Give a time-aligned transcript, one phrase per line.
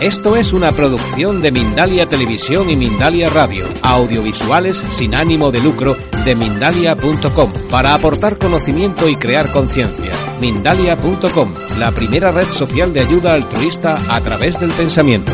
[0.00, 5.96] Esto es una producción de Mindalia Televisión y Mindalia Radio, audiovisuales sin ánimo de lucro
[6.24, 10.16] de mindalia.com, para aportar conocimiento y crear conciencia.
[10.40, 15.32] Mindalia.com, la primera red social de ayuda altruista a través del pensamiento.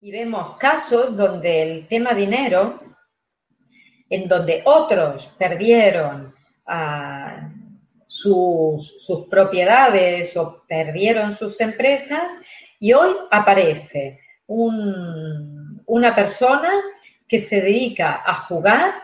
[0.00, 2.87] Y vemos casos donde el tema dinero,
[4.10, 6.34] en donde otros perdieron
[6.66, 7.50] ah,
[8.06, 12.32] sus, sus propiedades o perdieron sus empresas
[12.80, 16.70] y hoy aparece un- una persona
[17.26, 18.94] que se dedica a jugar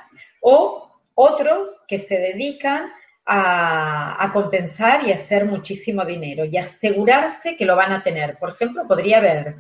[0.41, 2.91] o otros que se dedican
[3.27, 8.39] a, a compensar y hacer muchísimo dinero y asegurarse que lo van a tener.
[8.39, 9.55] Por ejemplo, podría haber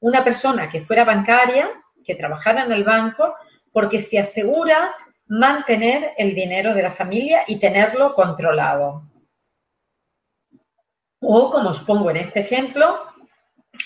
[0.00, 1.68] una persona que fuera bancaria,
[2.04, 3.34] que trabajara en el banco,
[3.72, 4.94] porque se asegura
[5.26, 9.02] mantener el dinero de la familia y tenerlo controlado.
[11.20, 13.00] O, como os pongo en este ejemplo,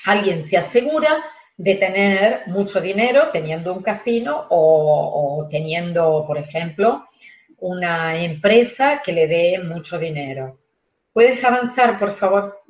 [0.07, 1.25] alguien se asegura
[1.57, 7.07] de tener mucho dinero teniendo un casino o, o teniendo, por ejemplo,
[7.59, 10.59] una empresa que le dé mucho dinero.
[11.13, 12.61] ¿Puedes avanzar, por favor?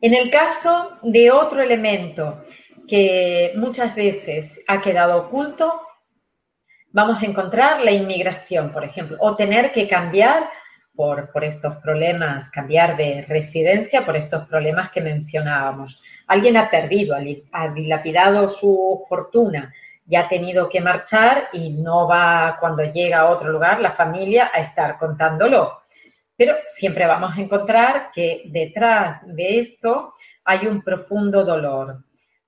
[0.00, 2.44] En el caso de otro elemento
[2.88, 5.82] que muchas veces ha quedado oculto,
[6.90, 10.48] vamos a encontrar la inmigración, por ejemplo, o tener que cambiar
[10.94, 16.02] por, por estos problemas, cambiar de residencia por estos problemas que mencionábamos.
[16.26, 17.16] Alguien ha perdido,
[17.52, 19.72] ha dilapidado su fortuna
[20.06, 24.50] y ha tenido que marchar y no va cuando llega a otro lugar la familia
[24.52, 25.80] a estar contándolo.
[26.36, 32.04] Pero siempre vamos a encontrar que detrás de esto hay un profundo dolor.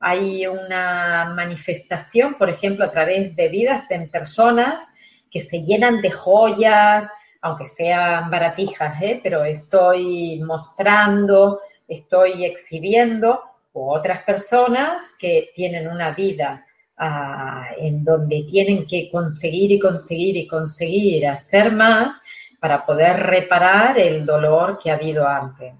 [0.06, 4.86] Hay una manifestación, por ejemplo, a través de vidas en personas
[5.30, 7.08] que se llenan de joyas,
[7.40, 9.18] aunque sean baratijas, ¿eh?
[9.22, 13.40] pero estoy mostrando, estoy exhibiendo,
[13.72, 16.66] o otras personas que tienen una vida
[16.98, 22.14] ah, en donde tienen que conseguir y conseguir y conseguir hacer más
[22.60, 25.72] para poder reparar el dolor que ha habido antes.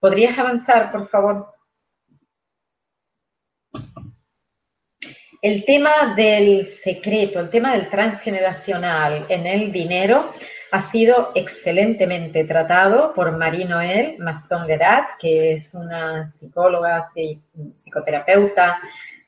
[0.00, 1.57] ¿Podrías avanzar, por favor?
[5.40, 10.32] El tema del secreto, el tema del transgeneracional en el dinero
[10.72, 17.02] ha sido excelentemente tratado por Marie Noël Maston-Lerat, que es una psicóloga,
[17.76, 18.80] psicoterapeuta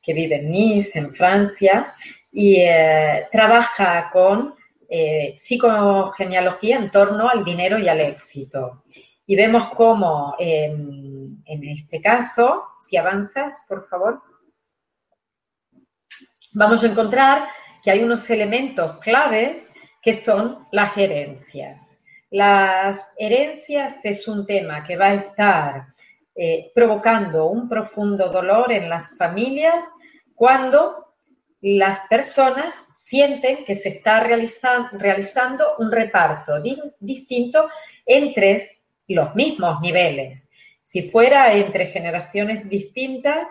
[0.03, 1.95] que vive en Nice, en Francia,
[2.33, 4.57] y eh, trabaja con
[4.89, 8.83] eh, psicogenealogía en torno al dinero y al éxito.
[9.27, 14.21] Y vemos cómo en, en este caso, si avanzas, por favor,
[16.53, 17.49] vamos a encontrar
[17.83, 19.69] que hay unos elementos claves
[20.03, 21.99] que son las herencias.
[22.31, 25.87] Las herencias es un tema que va a estar
[26.35, 29.87] eh, provocando un profundo dolor en las familias
[30.35, 31.15] cuando
[31.61, 37.69] las personas sienten que se está realizando, un reparto di distinto
[38.07, 38.79] entre
[39.09, 40.49] los mismos niveles.
[40.83, 43.51] Si fuera entre generaciones distintas,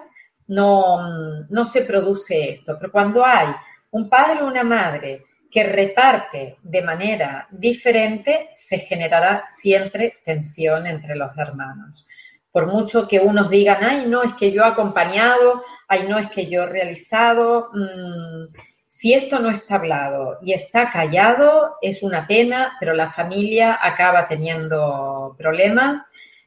[0.49, 2.75] no, no se produce esto.
[2.77, 3.47] Pero cuando hay
[3.91, 11.15] un padre o una madre que reparte de manera diferente, se generará siempre tensión entre
[11.15, 12.05] los hermanos.
[12.51, 16.29] Por mucho que unos digan, ay, no, es que yo he acompañado, ay, no, es
[16.31, 18.53] que yo he realizado, mmm,
[18.87, 24.27] si esto no está hablado y está callado, es una pena, pero la familia acaba
[24.27, 26.01] teniendo problemas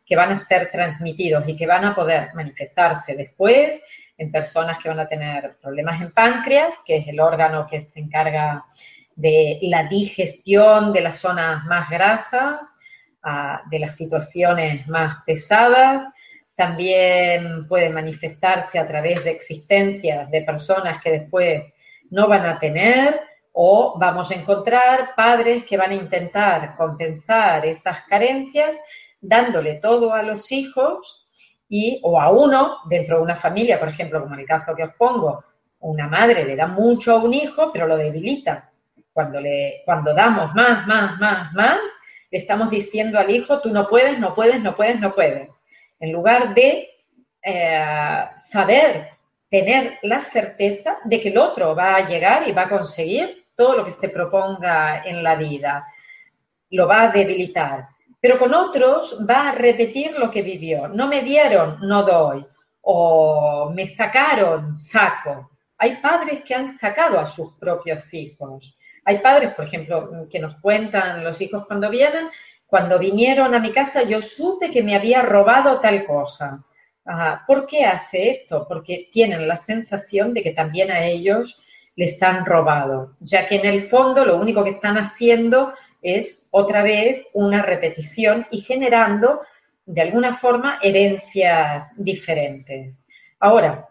[0.05, 3.81] que van a ser transmitidos y que van a poder manifestarse después
[4.19, 8.01] en personas que van a tener problemas en páncreas, que es el órgano que se
[8.01, 8.65] encarga
[9.17, 12.61] de la digestión de las zonas más grasas,
[13.25, 16.05] uh, de las situaciones más pesadas.
[16.55, 21.73] También puede manifestarse a través de existencias de personas que después
[22.11, 23.21] no van a tener
[23.53, 28.79] o vamos a encontrar padres que van a intentar compensar esas carencias
[29.23, 31.27] dándole todo a los hijos
[31.69, 34.83] y o a uno dentro de una familia, por ejemplo, como en el caso que
[34.85, 35.43] os pongo,
[35.81, 38.69] una madre le da mucho a un hijo, pero lo debilita.
[39.13, 41.81] Cuando, le, cuando damos más, más, más, más,
[42.31, 45.49] le estamos diciendo al hijo, tú no puedes, no puedes, no puedes, no puedes.
[46.01, 46.89] En lugar de
[47.43, 49.09] eh, saber,
[49.51, 53.77] tener la certeza de que el otro va a llegar y va a conseguir todo
[53.77, 55.87] lo que se proponga en la vida.
[56.71, 57.89] Lo va a debilitar.
[58.23, 60.87] Pero con otros va a repetir lo que vivió.
[60.87, 62.47] No me dieron, no doy.
[62.83, 65.51] O me sacaron, saco.
[65.77, 68.79] Hay padres que han sacado a sus propios hijos.
[69.05, 72.29] Hay padres, por ejemplo, que nos cuentan los hijos cuando vienen,
[72.65, 76.65] cuando vinieron a mi casa yo supe que me había robado tal cosa.
[77.45, 78.67] ¿Por qué hace esto?
[78.69, 81.61] Porque tienen la sensación de que también a ellos
[81.97, 86.82] les han robado, ya que en el fondo lo único que están haciendo es otra
[86.82, 89.40] vez una repetición y generando
[89.87, 93.06] de alguna forma herencias diferentes.
[93.40, 93.88] Ahora,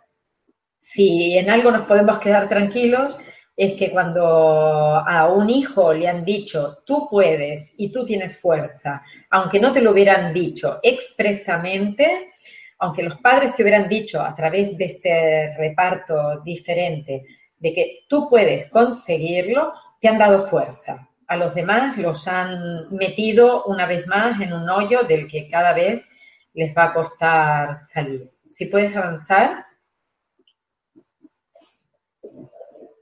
[0.79, 3.17] si en algo nos podemos quedar tranquilos,
[3.55, 9.03] es que cuando a un hijo le han dicho, tú puedes y tú tienes fuerza,
[9.29, 12.31] aunque no te lo hubieran dicho expresamente,
[12.79, 17.23] aunque los padres te hubieran dicho a través de este reparto diferente
[17.59, 21.07] de que tú puedes conseguirlo, te han dado fuerza.
[21.31, 25.71] A los demás los han metido una vez más en un hoyo del que cada
[25.71, 26.05] vez
[26.53, 28.29] les va a costar salir.
[28.49, 29.65] Si puedes avanzar.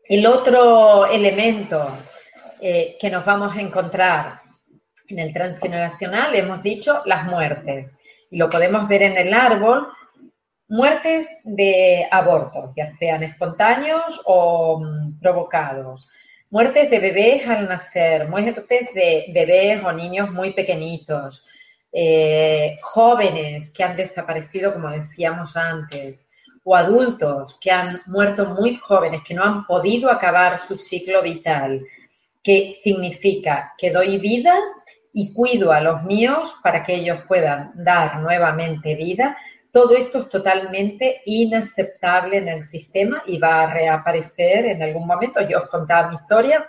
[0.07, 1.89] El otro elemento
[2.61, 4.41] eh, que nos vamos a encontrar
[5.07, 7.91] en el transgeneracional, hemos dicho, las muertes.
[8.29, 9.87] Y lo podemos ver en el árbol,
[10.67, 16.07] muertes de abortos, ya sean espontáneos o mm, provocados.
[16.51, 21.45] Muertes de bebés al nacer, muertes de bebés o niños muy pequeñitos,
[21.91, 26.25] eh, jóvenes que han desaparecido, como decíamos antes,
[26.63, 31.81] o adultos que han muerto muy jóvenes, que no han podido acabar su ciclo vital,
[32.43, 34.55] que significa que doy vida
[35.13, 39.37] y cuido a los míos para que ellos puedan dar nuevamente vida.
[39.71, 45.47] Todo esto es totalmente inaceptable en el sistema y va a reaparecer en algún momento.
[45.47, 46.67] Yo os contaba mi historia.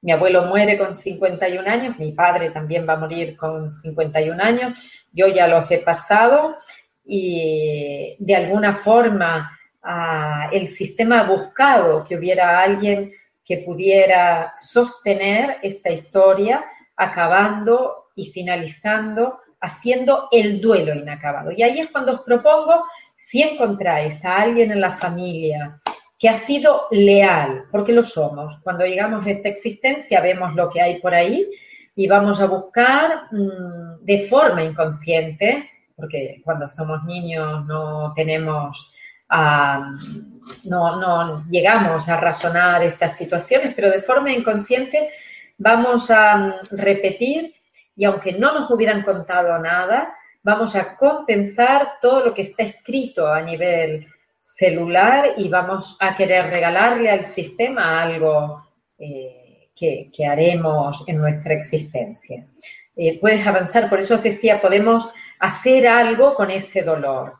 [0.00, 4.78] Mi abuelo muere con 51 años, mi padre también va a morir con 51 años.
[5.12, 6.56] Yo ya los he pasado
[7.04, 13.12] y de alguna forma ah, el sistema ha buscado que hubiera alguien
[13.44, 16.62] que pudiera sostener esta historia,
[16.96, 21.52] acabando y finalizando, haciendo el duelo inacabado.
[21.52, 22.84] Y ahí es cuando os propongo,
[23.16, 25.78] si encontráis a alguien en la familia
[26.18, 30.80] que ha sido leal, porque lo somos, cuando llegamos a esta existencia vemos lo que
[30.80, 31.48] hay por ahí
[31.94, 35.68] y vamos a buscar mm, de forma inconsciente
[35.98, 38.92] porque cuando somos niños no tenemos,
[39.28, 45.10] no, no llegamos a razonar estas situaciones, pero de forma inconsciente
[45.58, 47.52] vamos a repetir
[47.98, 50.14] y aunque no nos hubieran contado nada,
[50.44, 54.06] vamos a compensar todo lo que está escrito a nivel
[54.40, 58.62] celular y vamos a querer regalarle al sistema algo
[58.98, 62.46] eh, que, haremos en nuestra existencia.
[62.94, 67.34] Eh, puedes avanzar, por eso os decía, podemos hacer algo con ese dolor.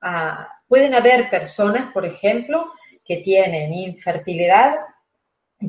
[0.00, 2.72] Ah, pueden haber personas, por ejemplo,
[3.04, 4.74] que tienen infertilidad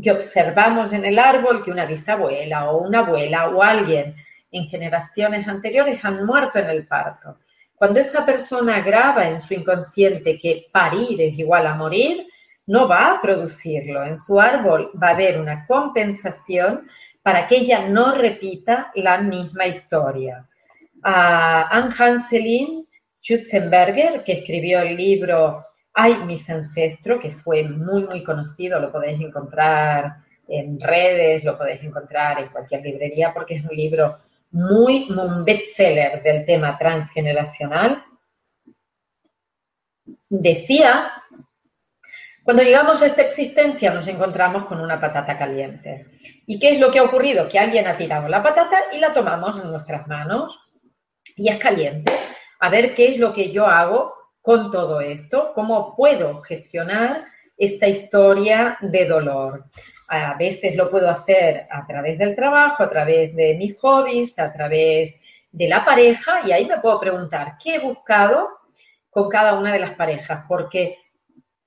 [0.01, 4.15] que observamos en el árbol que una bisabuela o una abuela o alguien
[4.51, 7.38] en generaciones anteriores han muerto en el parto.
[7.75, 12.28] Cuando esa persona graba en su inconsciente que parir es igual a morir,
[12.68, 14.04] no va a producirlo.
[14.04, 16.88] En su árbol va a haber una compensación
[17.24, 20.46] para que ella no repita la misma historia
[21.04, 22.88] a Anne Hanselin
[23.22, 29.19] Schutzenberger, que escribió el libro Ay, mis ancestros, que fue muy, muy conocido, lo podéis
[29.19, 34.18] encontrar en redes, lo podéis encontrar en cualquier librería, porque es un libro
[34.51, 38.03] muy, un bestseller del tema transgeneracional.
[40.29, 41.11] Decía,
[42.44, 46.07] cuando llegamos a esta existencia nos encontramos con una patata caliente.
[46.47, 47.47] ¿Y qué es lo que ha ocurrido?
[47.47, 50.59] Que alguien ha tirado la patata y la tomamos en nuestras manos
[51.35, 52.11] y es caliente.
[52.59, 57.25] A ver qué es lo que yo hago con todo esto, cómo puedo gestionar
[57.56, 59.65] esta historia de dolor.
[60.09, 64.51] A veces lo puedo hacer a través del trabajo, a través de mis hobbies, a
[64.51, 65.19] través
[65.51, 68.49] de la pareja y ahí me puedo preguntar qué he buscado
[69.09, 70.97] con cada una de las parejas, porque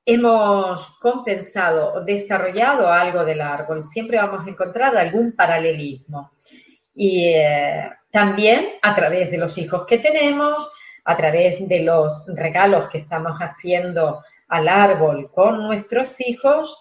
[0.04, 6.32] hemos compensado o desarrollado algo del árbol, siempre vamos a encontrar algún paralelismo.
[6.94, 10.70] Y eh, también a través de los hijos que tenemos,
[11.04, 16.78] a través de los regalos que estamos haciendo al árbol con nuestros hijos.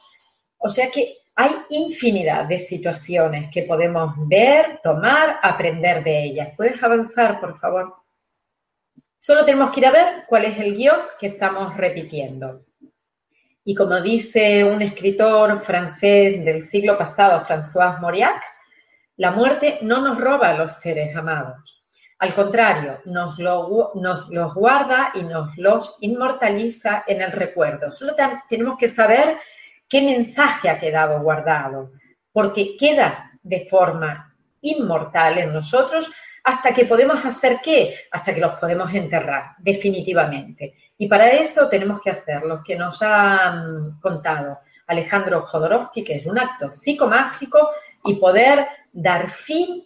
[0.58, 6.50] O sea que hay infinidad de situaciones que podemos ver, tomar, aprender de ellas.
[6.58, 7.96] ¿Puedes avanzar, por favor?
[9.18, 12.66] Solo tenemos que ir a ver cuál es el guion que estamos repitiendo.
[13.64, 18.42] Y como dice un escritor francés del siglo pasado, François Mauriac,
[19.18, 21.84] la muerte no nos roba a los seres amados.
[22.18, 27.92] Al contrario, nos, nos los guarda y nos los inmortaliza en el recuerdo.
[27.92, 28.14] Solo
[28.50, 29.38] tenemos que saber
[29.92, 31.92] qué mensaje ha quedado guardado,
[32.32, 36.10] porque queda de forma inmortal en nosotros
[36.46, 40.76] hasta que podemos hacer qué, hasta que los podemos enterrar, definitivamente.
[40.98, 43.64] Y para eso tenemos que hacer lo que nos ha
[44.02, 47.72] contado Alejandro Jodorowsky, que es un acto psicomágico
[48.06, 49.86] y poder dar fin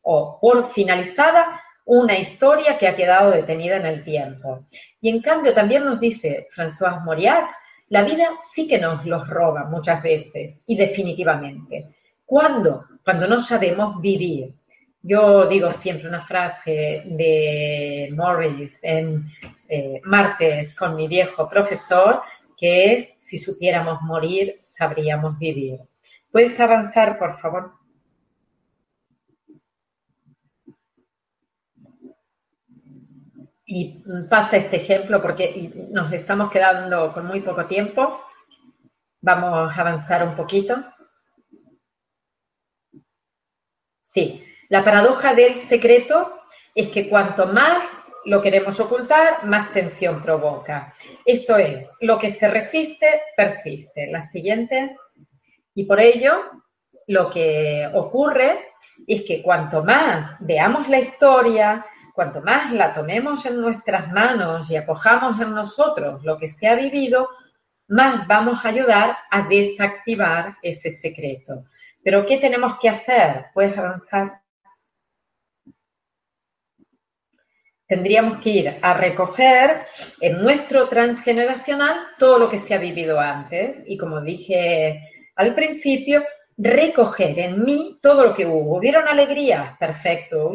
[0.00, 4.64] o por finalizada una historia que ha quedado detenida en el tiempo.
[5.00, 7.50] Y en cambio también nos dice François Mauriac,
[7.92, 11.94] la vida sí que nos los roba muchas veces y definitivamente.
[12.24, 12.86] ¿Cuándo?
[13.04, 14.54] Cuando no sabemos vivir.
[15.02, 19.26] Yo digo siempre una frase de Morris en
[19.68, 22.22] eh, Martes con mi viejo profesor,
[22.56, 25.78] que es, si supiéramos morir, sabríamos vivir.
[26.30, 27.72] ¿Puedes avanzar, por favor?
[33.74, 38.20] Y pasa este ejemplo porque nos estamos quedando con muy poco tiempo.
[39.22, 40.76] Vamos a avanzar un poquito.
[44.02, 46.34] Sí, la paradoja del secreto
[46.74, 47.88] es que cuanto más
[48.26, 50.92] lo queremos ocultar, más tensión provoca.
[51.24, 54.08] Esto es, lo que se resiste, persiste.
[54.08, 54.98] La siguiente.
[55.74, 56.42] Y por ello,
[57.06, 58.66] lo que ocurre
[59.06, 64.76] es que cuanto más veamos la historia, cuanto más la tomemos en nuestras manos y
[64.76, 67.28] acojamos en nosotros lo que se ha vivido,
[67.88, 71.64] más vamos a ayudar a desactivar ese secreto.
[72.02, 73.46] Pero ¿qué tenemos que hacer?
[73.54, 74.42] Puedes avanzar.
[77.92, 79.84] tendríamos que ir a recoger
[80.22, 84.98] en nuestro transgeneracional todo lo que se ha vivido antes y como dije
[85.36, 86.24] al principio,
[86.56, 88.76] recoger en mí todo lo que hubo.
[88.76, 89.76] ¿Hubieron alegrías?
[89.78, 90.52] Perfecto.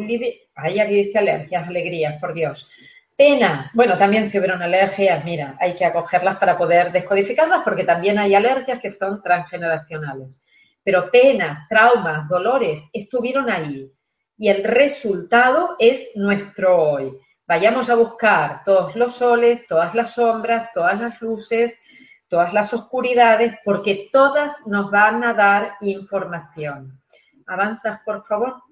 [0.54, 2.68] Hay aquí dice alergias, alegrías, por Dios.
[3.16, 3.70] Penas.
[3.74, 8.34] Bueno, también si hubieron alergias, mira, hay que acogerlas para poder descodificarlas porque también hay
[8.34, 10.40] alergias que son transgeneracionales.
[10.84, 13.90] Pero penas, traumas, dolores estuvieron ahí
[14.38, 17.12] y el resultado es nuestro hoy.
[17.46, 21.78] Vayamos a buscar todos los soles, todas las sombras, todas las luces,
[22.28, 27.00] todas las oscuridades, porque todas nos van a dar información.
[27.46, 28.62] Avanzas, por favor.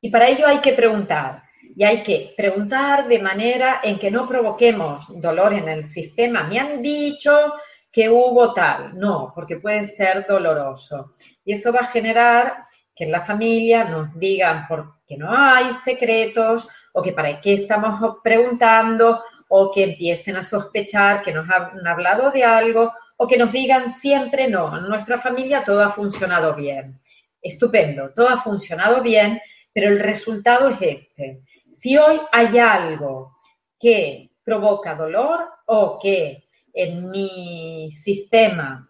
[0.00, 1.42] Y para ello hay que preguntar.
[1.76, 6.42] Y hay que preguntar de manera en que no provoquemos dolor en el sistema.
[6.44, 7.54] Me han dicho
[7.92, 8.98] que hubo tal.
[8.98, 11.12] No, porque puede ser doloroso.
[11.44, 12.64] Y eso va a generar
[12.94, 14.66] que en la familia nos digan
[15.06, 21.22] que no hay secretos o que para qué estamos preguntando, o que empiecen a sospechar
[21.22, 25.64] que nos han hablado de algo, o que nos digan siempre no, en nuestra familia
[25.64, 27.00] todo ha funcionado bien.
[27.42, 29.40] Estupendo, todo ha funcionado bien,
[29.72, 31.42] pero el resultado es este.
[31.68, 33.38] Si hoy hay algo
[33.78, 38.88] que provoca dolor o que en mi sistema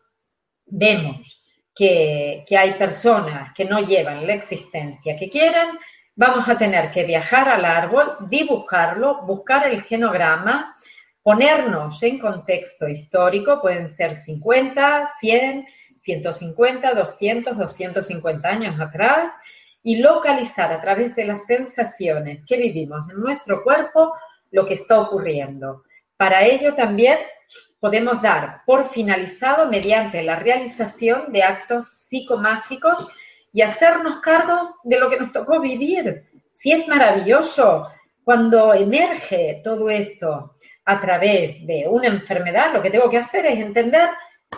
[0.66, 5.78] vemos que, que hay personas que no llevan la existencia que quieren,
[6.14, 10.74] vamos a tener que viajar al árbol, dibujarlo, buscar el genograma,
[11.22, 19.32] ponernos en contexto histórico, pueden ser 50, 100, 150, 200, 250 años atrás,
[19.82, 24.12] y localizar a través de las sensaciones que vivimos en nuestro cuerpo
[24.50, 25.84] lo que está ocurriendo.
[26.16, 27.18] Para ello también
[27.78, 33.08] podemos dar por finalizado mediante la realización de actos psicomágicos
[33.52, 36.24] y hacernos cargo de lo que nos tocó vivir.
[36.52, 37.88] Si es maravilloso
[38.24, 43.58] cuando emerge todo esto a través de una enfermedad, lo que tengo que hacer es
[43.58, 44.08] entender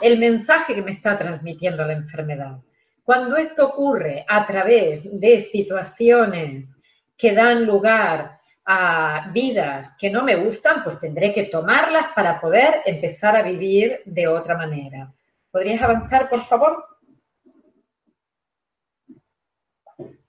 [0.01, 2.59] el mensaje que me está transmitiendo la enfermedad.
[3.05, 6.71] Cuando esto ocurre a través de situaciones
[7.17, 12.83] que dan lugar a vidas que no me gustan, pues tendré que tomarlas para poder
[12.87, 15.13] empezar a vivir de otra manera.
[15.51, 16.92] ¿Podrías avanzar, por favor?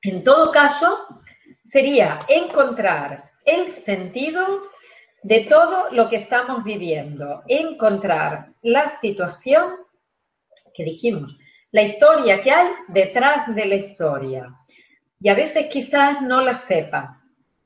[0.03, 1.07] En todo caso,
[1.63, 4.63] sería encontrar el sentido
[5.23, 9.75] de todo lo que estamos viviendo, encontrar la situación
[10.73, 11.37] que dijimos,
[11.71, 14.53] la historia que hay detrás de la historia.
[15.21, 17.21] Y a veces quizás no la sepa,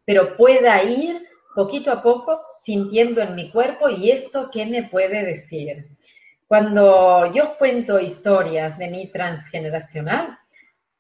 [0.06, 5.26] pero pueda ir poquito a poco sintiendo en mi cuerpo y esto qué me puede
[5.26, 5.88] decir.
[6.48, 10.38] Cuando yo cuento historias de mi transgeneracional,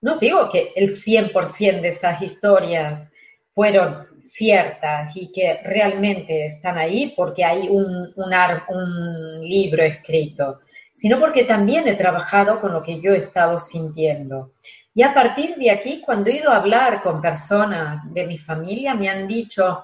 [0.01, 3.11] no digo que el 100% de esas historias
[3.53, 10.59] fueron ciertas y que realmente están ahí porque hay un, un, libro escrito,
[10.93, 14.51] sino porque también he trabajado con lo que yo he estado sintiendo.
[14.93, 18.93] Y a partir de aquí, cuando he ido a hablar con personas de mi familia,
[18.95, 19.83] me han dicho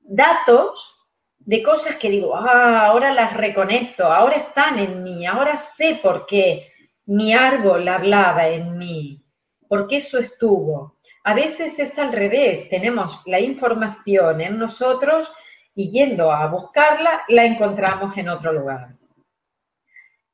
[0.00, 0.94] datos
[1.38, 6.26] de cosas que digo, ah, ahora las reconecto, ahora están en mí, ahora sé por
[6.26, 6.72] qué
[7.06, 9.23] mi árbol hablaba en mí,
[9.68, 10.96] porque eso estuvo.
[11.24, 15.32] A veces es al revés, tenemos la información en nosotros
[15.74, 18.94] y yendo a buscarla, la encontramos en otro lugar.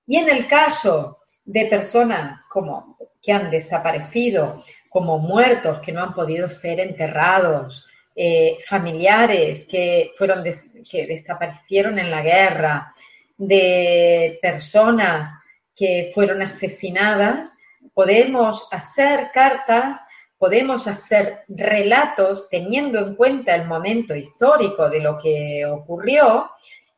[0.07, 6.15] Y en el caso de personas como que han desaparecido, como muertos que no han
[6.15, 12.95] podido ser enterrados, eh, familiares que fueron que desaparecieron en la guerra,
[13.39, 15.31] de personas
[15.75, 17.57] que fueron asesinadas,
[17.95, 20.01] podemos hacer cartas,
[20.39, 26.51] podemos hacer relatos teniendo en cuenta el momento histórico de lo que ocurrió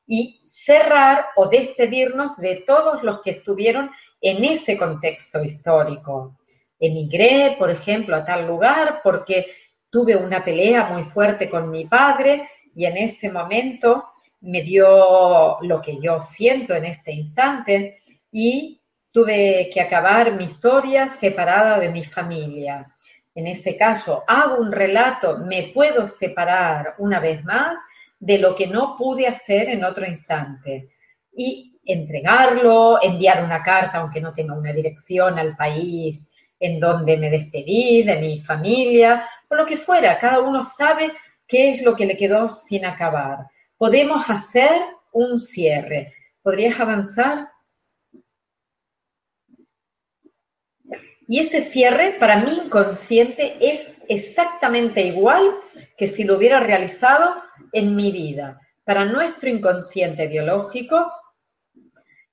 [0.07, 6.39] y cerrar o despedirnos de todos los que estuvieron en ese contexto histórico.
[6.79, 9.47] Emigré, por ejemplo, a tal lugar porque
[9.91, 14.05] tuve una pelea muy fuerte con mi padre y en ese momento
[14.41, 18.82] me dio lo que yo siento en este instante y
[19.13, 22.91] tuve que acabar mi historia separada de mi familia.
[23.35, 27.79] En ese caso, hago un relato, me puedo separar una vez más
[28.19, 30.89] de lo que no pude hacer en otro instante
[31.35, 37.29] y entregarlo, enviar una carta, aunque no tenga una dirección al país en donde me
[37.29, 40.19] despedí de mi familia, o lo que fuera.
[40.19, 41.13] Cada uno sabe
[41.49, 43.39] qué es lo que le quedó sin acabar.
[43.77, 44.81] Podemos hacer
[45.13, 46.15] un cierre.
[46.43, 47.49] ¿Podrías avanzar?
[51.29, 55.55] Y ese cierre para mi inconsciente es exactamente igual
[55.97, 57.35] que si lo hubiera realizado
[57.73, 58.61] en mi vida.
[58.85, 61.13] Para nuestro inconsciente biológico,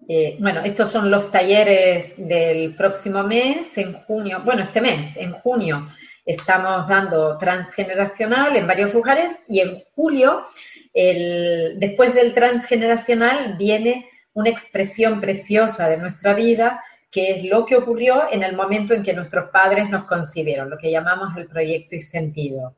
[0.09, 5.31] Eh, bueno, estos son los talleres del próximo mes, en junio, bueno, este mes, en
[5.31, 5.88] junio,
[6.27, 10.47] estamos dando transgeneracional en varios lugares y en julio,
[10.93, 18.25] después del transgeneracional, viene una expresión preciosa de nuestra vida, que es lo que ocurrió
[18.33, 22.01] en el momento en que nuestros padres nos concibieron, lo que llamamos el proyecto y
[22.01, 22.75] sentido.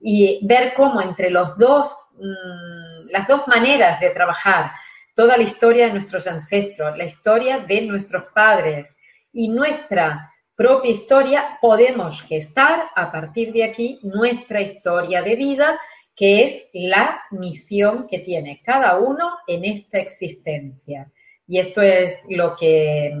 [0.00, 4.70] Y ver cómo entre los dos Mm, las dos maneras de trabajar
[5.16, 8.94] toda la historia de nuestros ancestros, la historia de nuestros padres
[9.32, 15.80] y nuestra propia historia, podemos gestar a partir de aquí nuestra historia de vida,
[16.14, 21.10] que es la misión que tiene cada uno en esta existencia.
[21.48, 23.12] Y esto es lo que,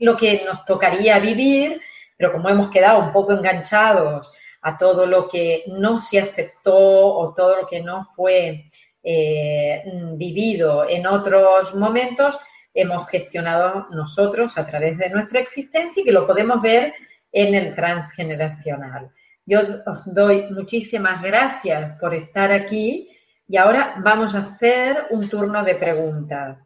[0.00, 1.80] lo que nos tocaría vivir,
[2.18, 4.30] pero como hemos quedado un poco enganchados
[4.62, 8.70] a todo lo que no se aceptó o todo lo que no fue
[9.02, 9.82] eh,
[10.14, 12.38] vivido en otros momentos,
[12.74, 16.92] hemos gestionado nosotros a través de nuestra existencia y que lo podemos ver
[17.32, 19.10] en el transgeneracional.
[19.46, 23.10] Yo os doy muchísimas gracias por estar aquí
[23.48, 26.58] y ahora vamos a hacer un turno de preguntas.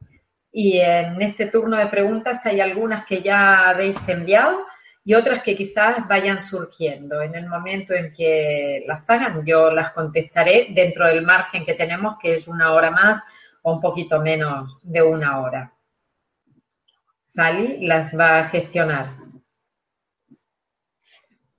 [0.53, 4.67] Y en este turno de preguntas hay algunas que ya habéis enviado
[5.05, 7.21] y otras que quizás vayan surgiendo.
[7.21, 12.17] En el momento en que las hagan, yo las contestaré dentro del margen que tenemos,
[12.21, 13.23] que es una hora más
[13.63, 15.75] o un poquito menos de una hora.
[17.23, 19.11] Sally las va a gestionar.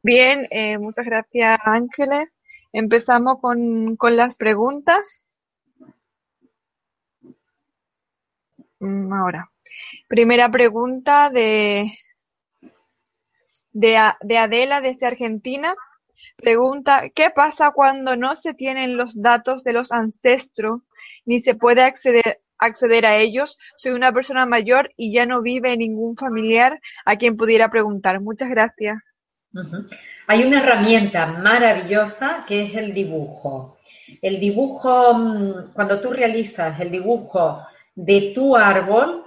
[0.02, 2.30] Bien, eh, muchas gracias Ángeles.
[2.74, 5.22] Empezamos con, con las preguntas.
[8.80, 9.52] mm, ahora.
[10.08, 11.92] Primera pregunta de,
[13.76, 15.76] de, de Adela desde Argentina.
[16.38, 20.82] Pregunta, ¿qué pasa cuando no se tienen los datos de los ancestros
[21.26, 23.60] ni se puede acceder, acceder a ellos?
[23.76, 28.22] Soy una persona mayor y ya no vive ningún familiar a quien pudiera preguntar.
[28.22, 28.98] Muchas gracias.
[30.28, 33.78] Hay una herramienta maravillosa que es el dibujo.
[34.22, 37.62] El dibujo, mm, cuando tú realizas el dibujo
[37.94, 39.24] de tu árbol,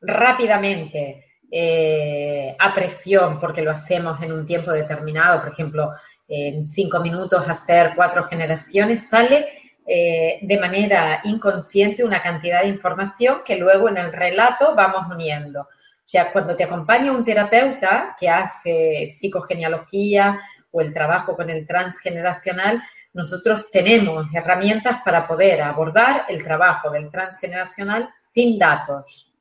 [0.00, 1.21] rápidamente,
[1.54, 5.92] eh, a presión, porque lo hacemos en un tiempo determinado, por ejemplo,
[6.26, 9.48] en cinco minutos hacer cuatro generaciones, sale
[9.86, 15.60] eh, de manera inconsciente una cantidad de información que luego en el relato vamos uniendo.
[15.60, 21.66] O sea, cuando te acompaña un terapeuta que hace psicogenealogía o el trabajo con el
[21.66, 29.31] transgeneracional, nosotros tenemos herramientas para poder abordar el trabajo del transgeneracional sin datos.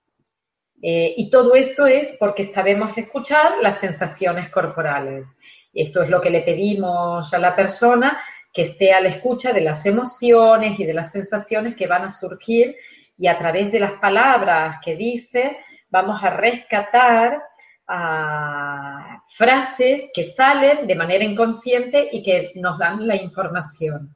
[0.82, 5.28] Eh, y todo esto es porque sabemos escuchar las sensaciones corporales.
[5.74, 9.62] Esto es lo que le pedimos a la persona, que esté a la escucha de
[9.62, 12.76] las emociones y de las sensaciones que van a surgir
[13.18, 15.58] y a través de las palabras que dice
[15.92, 17.42] vamos a rescatar
[17.88, 24.16] ah, frases que salen de manera inconsciente y que nos dan la información.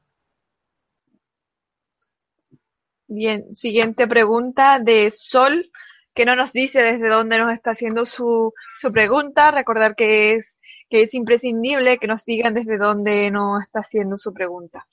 [3.07, 5.69] Bien, siguiente pregunta de Sol
[6.15, 9.51] que no nos dice desde dónde nos está haciendo su, su pregunta.
[9.51, 14.33] Recordar que es, que es imprescindible que nos digan desde dónde nos está haciendo su
[14.33, 14.87] pregunta.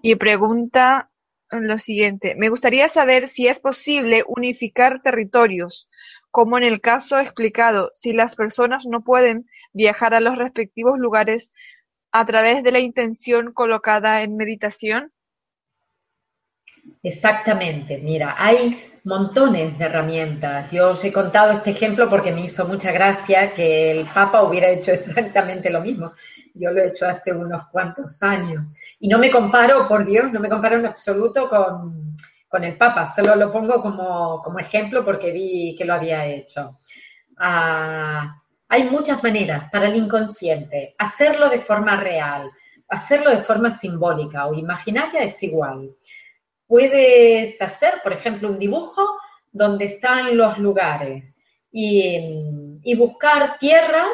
[0.00, 1.10] Y pregunta
[1.50, 2.34] lo siguiente.
[2.36, 5.90] Me gustaría saber si es posible unificar territorios,
[6.30, 11.52] como en el caso explicado, si las personas no pueden viajar a los respectivos lugares
[12.12, 15.12] a través de la intención colocada en meditación.
[17.02, 17.98] Exactamente.
[17.98, 20.70] Mira, hay montones de herramientas.
[20.70, 24.68] Yo os he contado este ejemplo porque me hizo mucha gracia que el Papa hubiera
[24.68, 26.12] hecho exactamente lo mismo.
[26.54, 28.64] Yo lo he hecho hace unos cuantos años.
[28.98, 32.14] Y no me comparo, por Dios, no me comparo en absoluto con,
[32.62, 36.78] el Papa, solo lo pongo como, como, ejemplo porque vi que lo había hecho.
[37.36, 40.94] Ah, hay muchas maneras para el inconsciente.
[40.98, 42.48] Hacerlo de forma real,
[42.88, 45.90] hacerlo de forma simbólica o imaginaria es igual.
[46.66, 49.02] Puedes hacer, por ejemplo, un dibujo
[49.52, 51.36] donde están los lugares
[51.70, 54.06] y, buscar tierra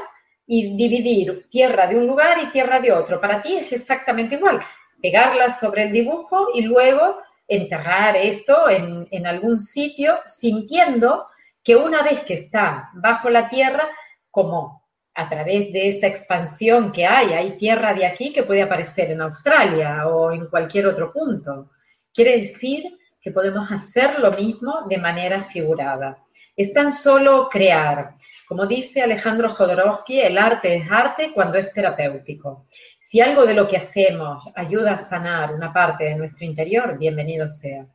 [0.46, 3.20] y dividir tierra de un lugar y tierra de otro.
[3.20, 4.60] Para ti es exactamente igual.
[5.00, 11.26] Pegarlas sobre el dibujo y luego enterrar esto en, en, algún sitio sintiendo
[11.64, 13.88] que una vez que está bajo la tierra,
[14.30, 14.80] como
[15.14, 19.20] a través de esa expansión que hay, hay tierra de aquí que puede aparecer en
[19.20, 21.70] Australia o en cualquier otro punto.
[22.12, 22.84] Quiere decir
[23.20, 26.18] que podemos hacer lo mismo de manera figurada.
[26.56, 28.16] Es tan solo crear.
[28.48, 32.66] Como dice Alejandro Jodorowsky, el arte es arte cuando es terapéutico.
[33.00, 37.48] Si algo de lo que hacemos ayuda a sanar una parte de nuestro interior, bienvenido
[37.48, 37.86] sea.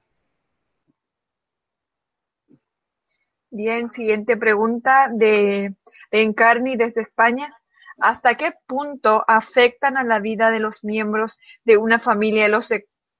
[3.57, 5.75] Bien, siguiente pregunta de,
[6.11, 7.53] Encarni desde España.
[7.97, 12.69] ¿Hasta qué punto afectan a la vida de los miembros de una familia los,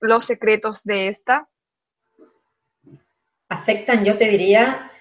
[0.05, 1.47] los secretos de esta?
[3.49, 4.91] Afectan, yo te diría,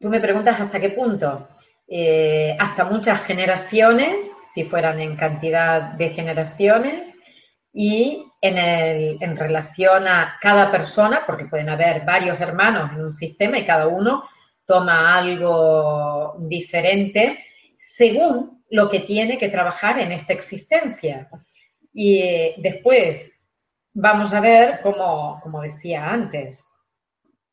[0.00, 1.48] tú me preguntas hasta qué punto.
[1.88, 7.14] Eh, hasta muchas generaciones, si fueran en cantidad de generaciones,
[7.74, 13.12] y en, el, en relación a cada persona, porque pueden haber varios hermanos en un
[13.12, 14.24] sistema y cada uno
[14.64, 17.44] toma algo diferente
[17.76, 21.28] según lo que tiene que trabajar en esta existencia.
[21.92, 23.30] Y eh, después,
[23.94, 26.64] vamos a ver, como, como decía antes,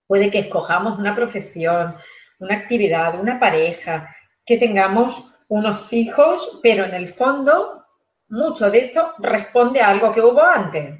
[0.07, 1.95] puede que escojamos una profesión,
[2.39, 4.13] una actividad, una pareja,
[4.45, 7.85] que tengamos unos hijos, pero en el fondo
[8.29, 10.99] mucho de eso responde a algo que hubo antes.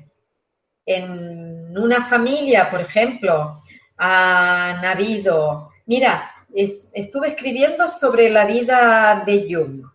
[0.86, 3.62] En una familia, por ejemplo,
[3.98, 9.86] han habido, mira, estuve escribiendo sobre la vida de Jung.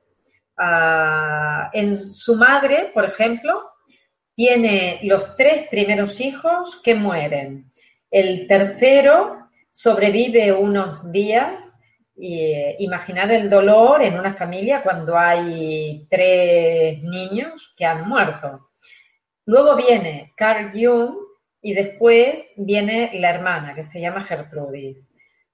[0.57, 3.71] Ah, en su madre, por ejemplo,
[4.37, 7.70] tiene los tres primeros hijos que mueren.
[8.11, 11.72] El tercero sobrevive unos días.
[12.18, 18.70] Eh, imaginar el dolor en una familia cuando hay tres niños que han muerto.
[19.46, 21.14] Luego viene Carl Jung
[21.62, 25.09] y después viene la hermana que se llama Gertrudis.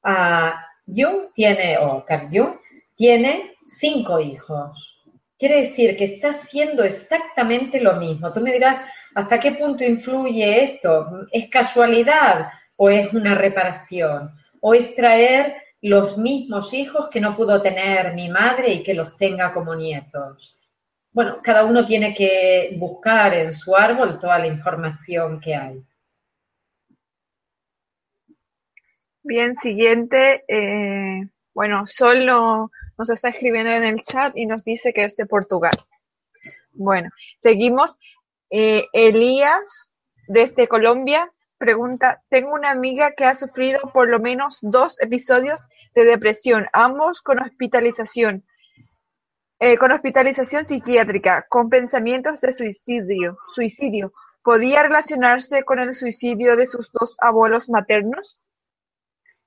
[0.05, 0.51] Uh,
[0.87, 2.57] Jung tiene, o Carl Jung,
[2.97, 4.92] tiene cinco hijos.
[5.43, 8.33] Quiere decir que está haciendo exactamente lo mismo.
[8.33, 8.81] Tú me dirás,
[9.17, 11.27] ¿hasta qué punto influye esto?
[11.33, 14.31] ¿Es casualidad o es una reparación?
[14.63, 19.53] o extraer los mismos hijos que no pudo tener mi madre y que los tenga
[19.53, 20.57] como nietos.
[21.11, 25.85] Bueno, cada uno tiene que buscar en su árbol toda la información que hay.
[29.25, 30.45] Bien, siguiente.
[30.47, 35.27] Eh, bueno, Sol nos está escribiendo en el chat y nos dice que es de
[35.27, 35.73] Portugal.
[36.73, 37.11] Bueno,
[37.43, 37.99] seguimos.
[38.51, 39.93] Eh, Elías,
[40.29, 45.61] desde Colombia, pregunta, tengo una amiga que ha sufrido por lo menos dos episodios
[45.95, 48.45] de depresión, ambos con hospitalización,
[49.59, 53.39] eh, con hospitalización psiquiátrica, con pensamientos de suicidio.
[53.55, 54.13] suicidio.
[54.43, 58.43] ¿Podía relacionarse con el suicidio de sus dos abuelos maternos?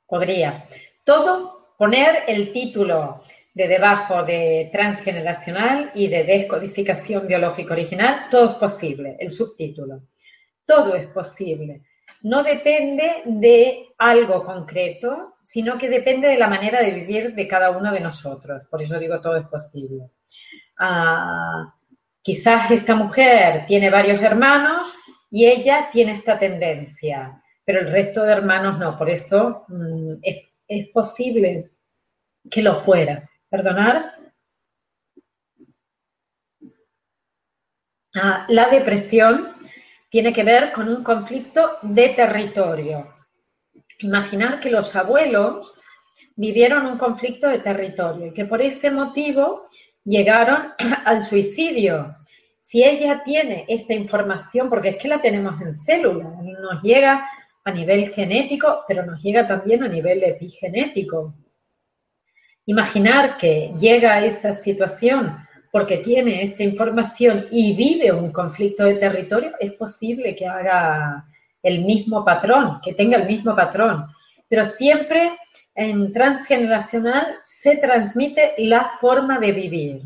[0.08, 0.66] Podría.
[1.04, 8.56] Todo poner el título de debajo de transgeneracional y de descodificación biológica original, todo es
[8.58, 10.02] posible, el subtítulo.
[10.66, 11.82] Todo es posible.
[12.24, 17.70] No depende de algo concreto, sino que depende de la manera de vivir de cada
[17.70, 18.64] uno de nosotros.
[18.70, 20.10] Por eso digo todo es posible.
[20.80, 21.74] Ah,
[22.22, 24.94] quizás esta mujer tiene varios hermanos
[25.30, 28.98] y ella tiene esta tendencia pero el resto de hermanos no.
[28.98, 30.14] Por eso mm,
[30.68, 31.72] es, posible
[32.50, 33.30] que lo fuera.
[33.50, 34.16] ¿Perdonar?
[38.16, 39.54] Ah, la depresión
[40.10, 43.14] tiene que ver con un conflicto de territorio.
[44.00, 45.74] Imaginar que los abuelos
[46.36, 49.68] vivieron un conflicto de territorio y que por ese motivo
[50.04, 50.74] llegaron
[51.06, 52.16] al suicidio.
[52.60, 57.28] Si ella tiene esta información, porque es que la tenemos en célula, nos llega
[57.66, 61.34] a nivel genético, pero nos llega también a nivel epigenético.
[62.68, 65.38] Imaginar que llega a esa situación
[65.72, 71.26] porque tiene esta información y vive un conflicto de territorio, es posible que haga
[71.62, 74.08] el mismo patrón, que tenga el mismo patrón.
[74.48, 75.38] Pero siempre
[75.74, 80.02] en transgeneracional se transmite la forma de vivir.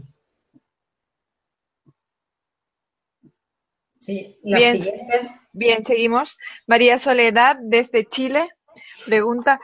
[4.00, 5.39] Sí, la siguiente.
[5.52, 6.38] Bien, seguimos.
[6.68, 8.50] María Soledad, desde Chile,
[9.06, 9.60] pregunta,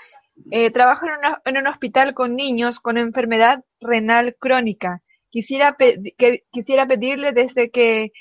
[0.51, 1.05] eh, trabajo
[1.45, 5.01] en, un hospital con niños con enfermedad renal crónica.
[5.29, 8.11] Quisiera, que, quisiera pedirle desde que,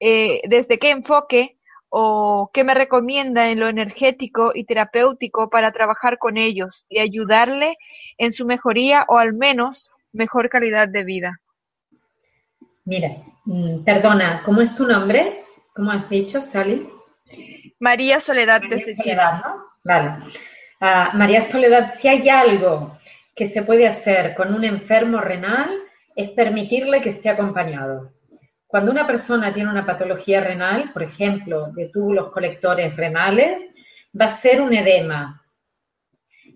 [0.00, 1.56] eh, desde qué enfoque
[1.88, 7.76] o qué me recomienda en lo energético y terapéutico para trabajar con ellos y ayudarle
[8.18, 11.40] en su mejoría o al menos mejor calidad de vida.
[12.84, 15.44] Mira, mm, perdona, ¿cómo es tu nombre?
[15.78, 16.90] ¿Cómo has dicho, Sally?
[17.78, 19.22] María Soledad desde Chile.
[19.84, 20.24] Vale.
[20.80, 22.98] Ah, María Soledad, si hay algo
[23.36, 25.70] que se puede hacer con un enfermo renal
[26.16, 28.12] es permitirle que esté acompañado.
[28.66, 33.72] Cuando una persona tiene una patología renal, por ejemplo, de túbulos colectores renales,
[34.20, 35.44] va a ser un edema.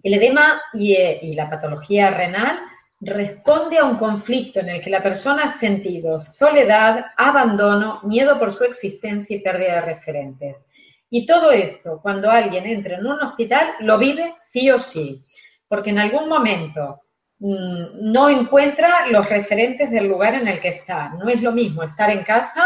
[0.03, 2.59] El edema y, eh, y la patología renal
[3.03, 8.53] responde a un conflicto en el que la persona ha sentido soledad, abandono, miedo por
[8.53, 10.65] su existencia y pérdida de referentes.
[11.11, 15.25] Y todo esto, cuando alguien entra en un hospital, lo vive sí o sí,
[15.67, 17.01] porque en algún momento
[17.41, 21.11] mm, no encuentra los referentes del lugar en el que está.
[21.11, 22.65] No es lo mismo estar en casa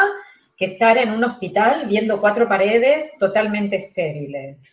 [0.56, 4.64] que estar en un hospital viendo cuatro paredes totalmente estériles.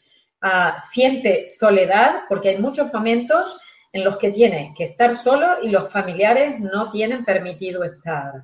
[0.41, 3.57] Ah, siente soledad porque hay muchos momentos
[3.93, 8.43] en los que tiene que estar solo y los familiares no tienen permitido estar.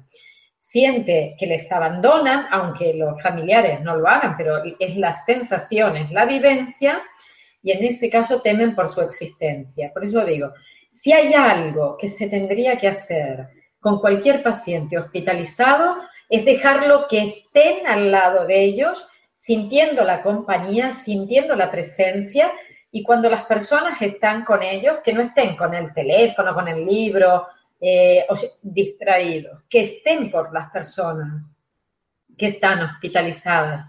[0.59, 6.11] Siente que les abandonan, aunque los familiares no lo hagan, pero es la sensación, es
[6.11, 7.01] la vivencia,
[7.63, 9.91] y en ese caso temen por su existencia.
[9.91, 10.53] Por eso digo,
[10.91, 13.47] si hay algo que se tendría que hacer
[13.79, 15.95] con cualquier paciente hospitalizado,
[16.29, 22.51] es dejarlo que estén al lado de ellos, sintiendo la compañía, sintiendo la presencia
[22.91, 26.85] y cuando las personas están con ellos, que no estén con el teléfono, con el
[26.85, 27.47] libro,
[27.79, 28.25] eh,
[28.61, 31.51] distraídos, que estén por las personas
[32.37, 33.85] que están hospitalizadas,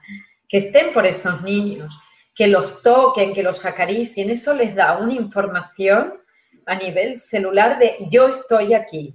[0.48, 1.98] que estén por esos niños,
[2.34, 6.20] que los toquen, que los acaricien, eso les da una información
[6.66, 9.14] a nivel celular de yo estoy aquí,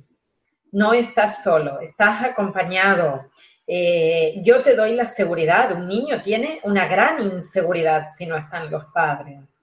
[0.71, 3.29] no estás solo, estás acompañado,
[3.67, 5.71] eh, yo te doy la seguridad.
[5.75, 9.54] Un niño tiene una gran inseguridad si no están los padres.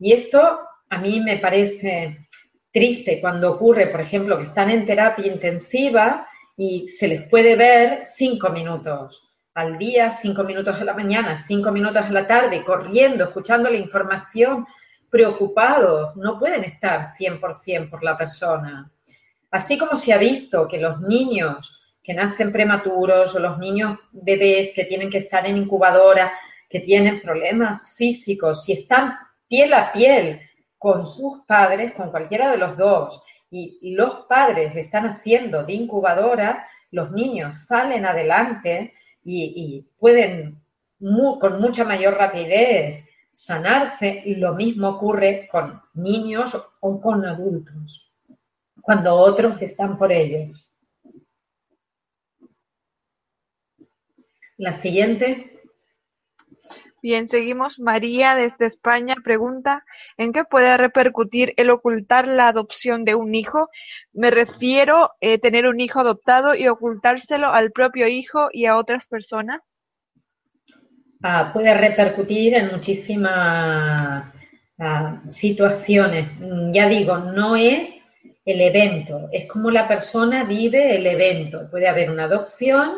[0.00, 2.26] Y esto a mí me parece
[2.72, 8.00] triste cuando ocurre, por ejemplo, que están en terapia intensiva y se les puede ver
[8.04, 13.24] cinco minutos al día, cinco minutos a la mañana, cinco minutos a la tarde, corriendo,
[13.24, 14.66] escuchando la información,
[15.10, 18.90] preocupados, no pueden estar 100% por la persona.
[19.50, 24.72] Así como se ha visto que los niños que nacen prematuros o los niños bebés
[24.74, 26.32] que tienen que estar en incubadora,
[26.70, 29.14] que tienen problemas físicos, si están
[29.50, 30.40] piel a piel
[30.78, 36.68] con sus padres, con cualquiera de los dos, y los padres están haciendo de incubadora,
[36.92, 40.60] los niños salen adelante y, pueden
[41.40, 48.10] con mucha mayor rapidez sanarse y lo mismo ocurre con niños o con adultos,
[48.80, 50.66] cuando otros están por ellos.
[54.58, 55.59] La siguiente.
[57.02, 57.80] Bien, seguimos.
[57.80, 59.84] María desde España pregunta,
[60.18, 63.70] ¿en qué puede repercutir el ocultar la adopción de un hijo?
[64.12, 68.76] Me refiero a eh, tener un hijo adoptado y ocultárselo al propio hijo y a
[68.76, 69.60] otras personas.
[71.22, 74.32] Ah, puede repercutir en muchísimas
[74.78, 76.28] ah, situaciones.
[76.38, 78.02] Mm, ya digo, no es
[78.44, 81.70] el evento, es como la persona vive el evento.
[81.70, 82.92] Puede haber una adopción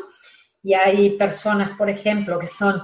[0.60, 2.82] y hay personas, por ejemplo, que son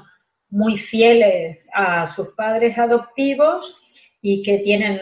[0.51, 3.77] muy fieles a sus padres adoptivos
[4.21, 5.01] y que tienen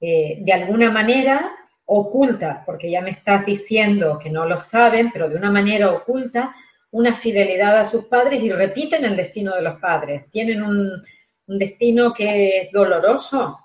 [0.00, 1.50] eh, de alguna manera
[1.86, 6.54] oculta, porque ya me estás diciendo que no lo saben, pero de una manera oculta,
[6.92, 10.30] una fidelidad a sus padres y repiten el destino de los padres.
[10.30, 10.90] Tienen un,
[11.46, 13.58] un destino que es doloroso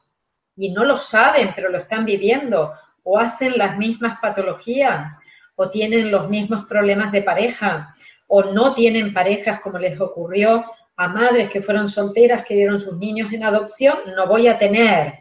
[0.56, 5.14] y no lo saben, pero lo están viviendo, o hacen las mismas patologías,
[5.56, 7.94] o tienen los mismos problemas de pareja,
[8.28, 10.66] o no tienen parejas como les ocurrió
[10.98, 15.14] a madres que fueron solteras que dieron sus niños en adopción, no voy a tener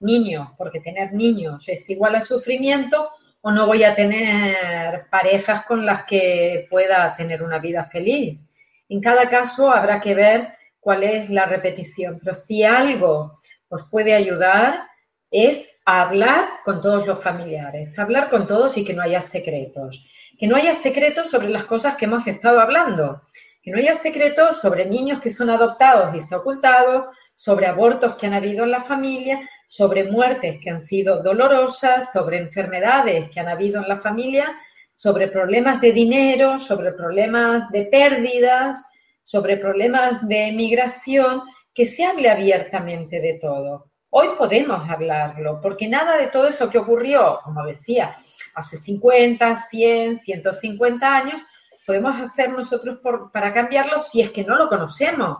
[0.00, 5.84] niños, porque tener niños es igual a sufrimiento, o no voy a tener parejas con
[5.84, 8.40] las que pueda tener una vida feliz.
[8.88, 14.14] En cada caso habrá que ver cuál es la repetición, pero si algo os puede
[14.14, 14.82] ayudar
[15.30, 20.06] es hablar con todos los familiares, hablar con todos y que no haya secretos
[20.38, 23.22] que no haya secretos sobre las cosas que hemos estado hablando,
[23.62, 28.26] que no haya secretos sobre niños que son adoptados y se ocultados, sobre abortos que
[28.26, 33.48] han habido en la familia, sobre muertes que han sido dolorosas, sobre enfermedades que han
[33.48, 34.54] habido en la familia,
[34.94, 38.84] sobre problemas de dinero, sobre problemas de pérdidas,
[39.22, 41.42] sobre problemas de migración,
[41.74, 43.86] que se hable abiertamente de todo.
[44.10, 48.14] Hoy podemos hablarlo, porque nada de todo eso que ocurrió, como decía,
[48.54, 51.42] hace 50, 100, 150 años,
[51.86, 53.00] podemos hacer nosotros
[53.32, 55.38] para cambiarlo si es que no lo conocemos,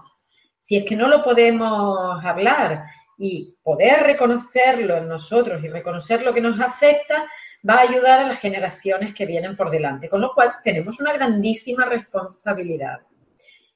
[0.58, 2.84] si es que no lo podemos hablar
[3.18, 7.28] y poder reconocerlo en nosotros y reconocer lo que nos afecta
[7.68, 11.12] va a ayudar a las generaciones que vienen por delante, con lo cual tenemos una
[11.12, 13.00] grandísima responsabilidad.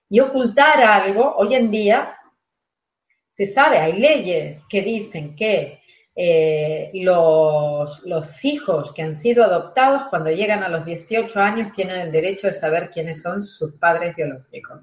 [0.08, 2.16] Y ocultar algo, hoy en día
[3.30, 5.80] se sabe, hay leyes que dicen que
[6.18, 11.96] eh, los, los, hijos que han sido adoptados cuando llegan a los 18 años tienen
[11.96, 14.80] el derecho de saber quiénes son sus padres biológicos.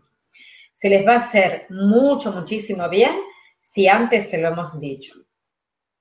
[0.73, 3.15] Se les va a hacer mucho, muchísimo bien
[3.63, 5.15] si antes se lo hemos dicho.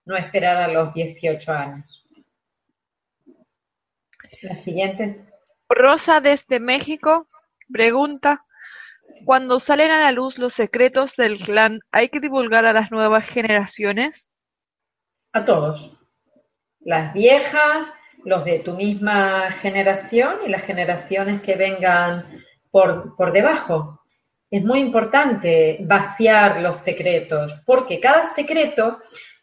[0.04, 2.06] No esperar a los 18 años.
[4.42, 5.24] La siguiente.
[5.70, 7.26] Rosa desde México
[7.72, 8.44] pregunta,
[9.24, 13.24] cuando salen a la luz los secretos del clan, ¿hay que divulgar a las nuevas
[13.26, 14.31] generaciones?
[15.32, 15.98] A todos,
[16.80, 17.86] las viejas,
[18.24, 22.24] los de tu misma generación y las generaciones que vengan
[22.70, 24.00] por, por debajo.
[24.50, 28.98] Es muy importante vaciar los secretos, porque cada secreto,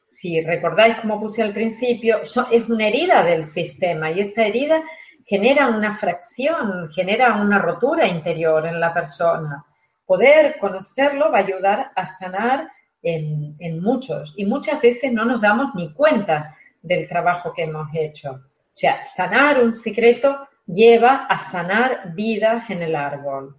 [0.08, 4.84] si recordáis como puse al principio, es una herida del sistema y esa herida
[5.26, 9.66] genera una fracción, genera una rotura interior en la persona.
[10.06, 12.68] Poder conocerlo va a ayudar a sanar
[13.02, 18.32] en, muchos y muchas veces no nos damos ni cuenta del trabajo que hemos hecho.
[18.32, 23.58] O sea, sanar un secreto lleva a sanar vidas en el árbol.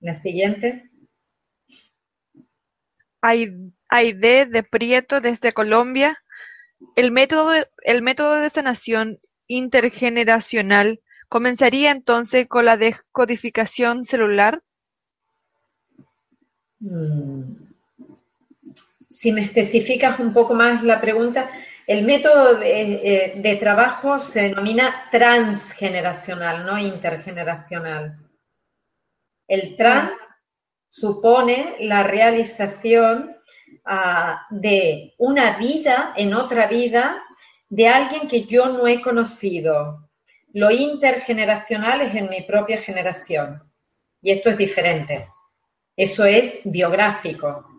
[0.00, 0.90] La siguiente.
[3.20, 6.22] Aide de Prieto desde Colombia.
[6.94, 14.62] El método, de, el método de sanación intergeneracional comenzaría entonces con la decodificación celular.
[16.80, 17.67] Mm
[19.08, 21.50] si me especificas un poco más la pregunta,
[21.86, 28.18] el método de, eh, trabajo se denomina transgeneracional, no intergeneracional.
[29.46, 30.18] El trans
[30.86, 33.34] supone la realización
[33.86, 37.22] ah, de una vida en otra vida
[37.70, 40.10] de alguien que yo no he conocido.
[40.52, 43.62] Lo intergeneracional es en mi propia generación.
[44.20, 45.28] Y esto es diferente.
[45.96, 47.77] Eso es biográfico.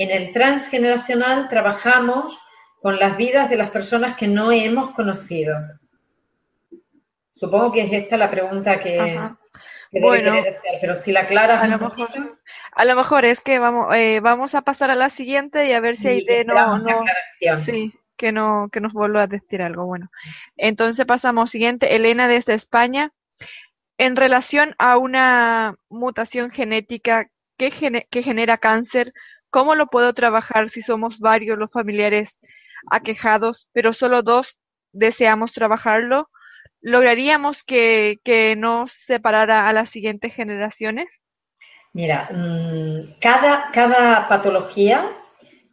[0.00, 2.40] En el transgeneracional trabajamos
[2.80, 5.54] con las vidas de las personas que no hemos conocido.
[7.30, 9.20] Supongo que es esta la pregunta que...
[9.92, 10.32] bueno,
[10.80, 12.08] pero si la aclaras a lo mejor,
[12.72, 15.80] a lo mejor es que vamos, eh, vamos a pasar a la siguiente y a
[15.80, 17.04] ver si hay de no, no
[17.62, 19.84] sí, que no, que nos vuelva a decir algo.
[19.84, 20.10] Bueno,
[20.56, 21.94] entonces pasamos siguiente.
[21.94, 23.12] Elena desde España.
[23.98, 27.28] En relación a una mutación genética
[27.58, 29.12] que, que genera cáncer,
[29.50, 32.40] ¿cómo lo puedo trabajar si somos varios los familiares
[32.90, 34.60] aquejados, pero solo dos
[34.92, 36.30] deseamos trabajarlo?
[36.80, 41.24] ¿Lograríamos que, que no separara a las siguientes generaciones?
[41.92, 45.10] Mira, mm, cada patología,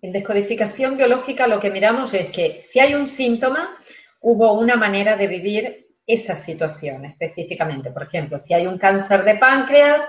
[0.02, 3.78] en descodificación biológica lo que miramos es que si hay un síntoma,
[4.22, 7.92] hubo una manera de vivir esa situación específicamente.
[7.92, 10.04] Por ejemplo, si hay un cáncer de páncreas,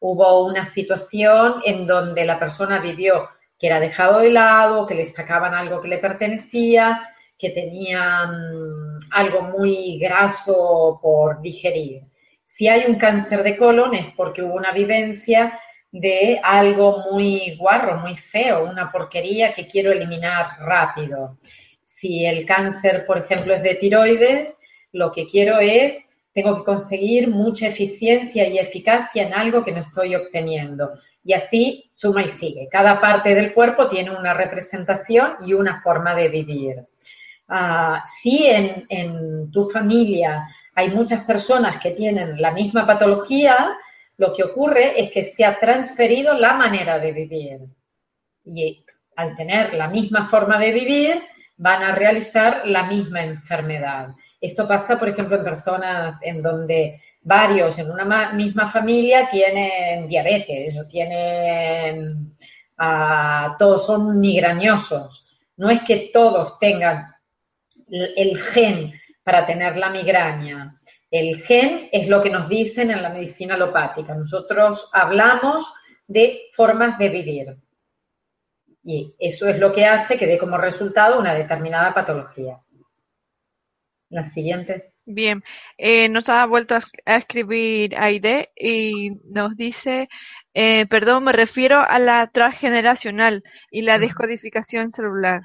[0.00, 3.28] hubo una situación en donde la persona vivió
[3.58, 7.02] que era dejado de lado, que le sacaban algo que le pertenecía,
[7.38, 12.02] que tenían algo muy graso por digerir.
[12.44, 15.58] Si hay un cáncer de colon es porque hubo una vivencia
[15.92, 21.38] de algo muy guarro, muy feo, una porquería que quiero eliminar rápido.
[21.84, 24.56] Si el cáncer, por ejemplo, es de tiroides,
[24.92, 25.98] lo que quiero es,
[26.42, 30.90] tengo que conseguir mucha eficiencia y eficacia en algo que no estoy obteniendo.
[31.22, 32.66] Y así suma y sigue.
[32.70, 36.76] Cada parte del cuerpo tiene una representación y una forma de vivir.
[37.48, 43.76] Ah, si en, tu familia hay muchas personas que tienen la misma patología,
[44.16, 47.58] lo que ocurre es que se ha transferido la manera de vivir.
[48.46, 48.82] Y
[49.16, 51.22] al tener la misma forma de vivir,
[51.58, 54.14] van a realizar la misma enfermedad.
[54.40, 60.78] Esto pasa, por ejemplo, en personas en donde varios en una misma familia tienen diabetes
[60.78, 62.34] o tienen,
[62.78, 65.28] ah, todos son migrañosos.
[65.56, 67.14] No es que todos tengan
[67.90, 70.80] el gen para tener la migraña.
[71.10, 74.14] El gen es lo que nos dicen en la medicina alopática.
[74.14, 75.70] Nosotros hablamos
[76.06, 77.56] de formas de vivir.
[78.82, 82.58] Y eso es lo que hace que dé como resultado una determinada patología.
[84.10, 84.92] La siguiente.
[85.06, 85.42] Bien,
[85.78, 90.08] eh, nos ha vuelto a, escribir Aide y nos dice,
[90.52, 95.42] eh, perdón, me refiero a la transgeneracional y la descodificación celular.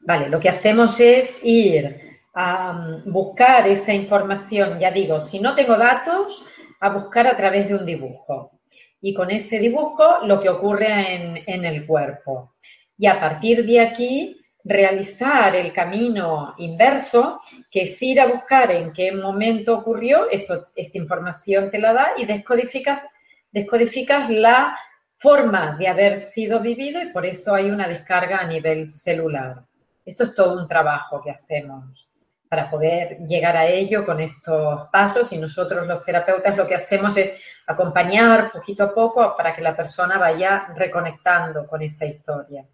[0.00, 1.96] Vale, lo que hacemos es ir
[2.34, 6.44] a um, buscar esa información, ya digo, si no tengo datos,
[6.80, 8.60] a buscar a través de un dibujo.
[9.00, 12.54] Y con ese dibujo lo que ocurre en, en el cuerpo.
[12.96, 17.40] Y a partir de aquí realizar el camino inverso,
[17.70, 22.08] que es ir a buscar en qué momento ocurrió, esto, esta información te la da
[22.16, 23.02] y descodificas,
[23.50, 24.78] descodificas la
[25.16, 29.62] forma de haber sido vivido y por eso hay una descarga a nivel celular.
[30.04, 32.08] Esto es todo un trabajo que hacemos
[32.48, 37.16] para poder llegar a ello con estos pasos y nosotros los terapeutas lo que hacemos
[37.16, 37.32] es
[37.66, 42.64] acompañar poquito a poco para que la persona vaya reconectando con esa historia.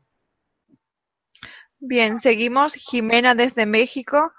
[1.79, 2.75] Bien, seguimos.
[2.75, 4.33] Jimena desde México.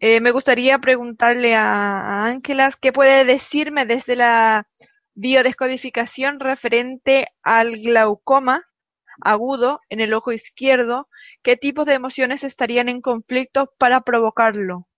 [0.00, 4.66] Eh, me gustaría preguntarle a Ángelas qué puede decirme desde la
[5.14, 8.64] biodescodificación referente al glaucoma
[9.20, 11.08] agudo en el ojo izquierdo,
[11.42, 14.88] qué tipos de emociones estarían en conflicto para provocarlo.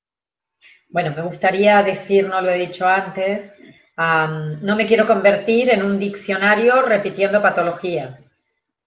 [0.89, 3.53] Bueno, me gustaría decir, no lo he dicho antes,
[3.97, 8.26] no me quiero convertir en un diccionario repitiendo patologías,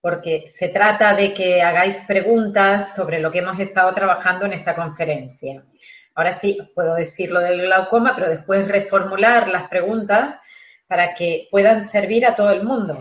[0.02, 4.76] porque se trata de que hagáis preguntas sobre lo que hemos estado trabajando en esta
[4.76, 5.64] conferencia.
[6.16, 10.40] Ahora sí, puedo decir lo del glaucoma, pero después reformular las preguntas
[10.88, 13.00] para que puedan servir a todo el mundo.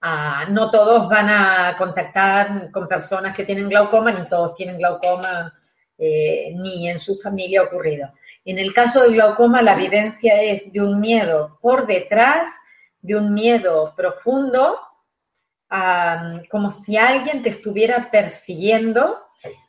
[0.00, 5.52] Ah, no todos van a contactar con personas que tienen glaucoma, ni todos tienen glaucoma,
[5.98, 8.10] eh, ni en su familia ha ocurrido.
[8.44, 12.48] En el caso del glaucoma, la evidencia es de un miedo por detrás,
[13.02, 14.78] de un miedo profundo,
[16.50, 19.16] como si alguien te estuviera persiguiendo,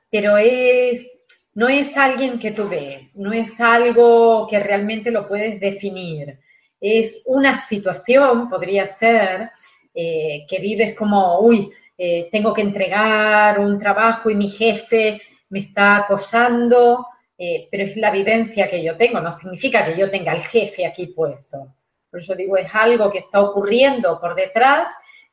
[0.09, 1.07] pero es,
[1.53, 6.39] no es alguien que tú ves, no es algo que realmente lo puedes definir
[6.81, 9.51] es una situación, podría ser,
[9.93, 15.59] eh, que vives como, uy, eh, tengo que entregar un trabajo y mi jefe me
[15.59, 17.05] está acosando,
[17.37, 20.85] eh, pero es la vivencia que yo tengo, no significa que yo tenga al jefe
[20.85, 21.75] aquí puesto.
[22.09, 24.91] Por eso digo, es algo que está ocurriendo por detrás,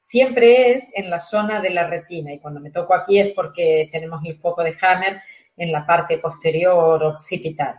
[0.09, 2.33] siempre es en la zona de la retina.
[2.33, 5.21] Y cuando me toco aquí es porque tenemos el foco de Hammer
[5.55, 7.75] en la parte posterior occipital.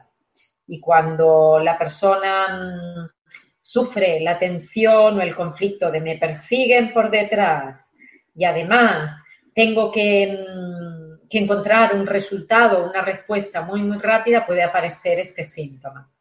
[0.68, 3.12] Y cuando la persona
[3.60, 7.92] sufre la tensión o el conflicto de me persiguen por detrás
[8.36, 9.12] y además
[9.56, 16.12] tengo que, mm, encontrar un resultado, una respuesta muy, muy rápida, puede aparecer este síntoma.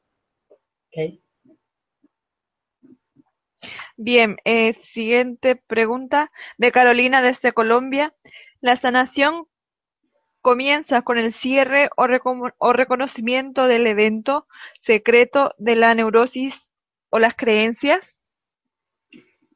[4.01, 8.15] Bien, eh, siguiente pregunta de Carolina desde Colombia.
[8.61, 9.49] ¿La sanación
[10.41, 14.47] comienza con el cierre o, reconocimiento del evento
[14.79, 16.71] secreto de la neurosis
[17.11, 18.23] o las creencias?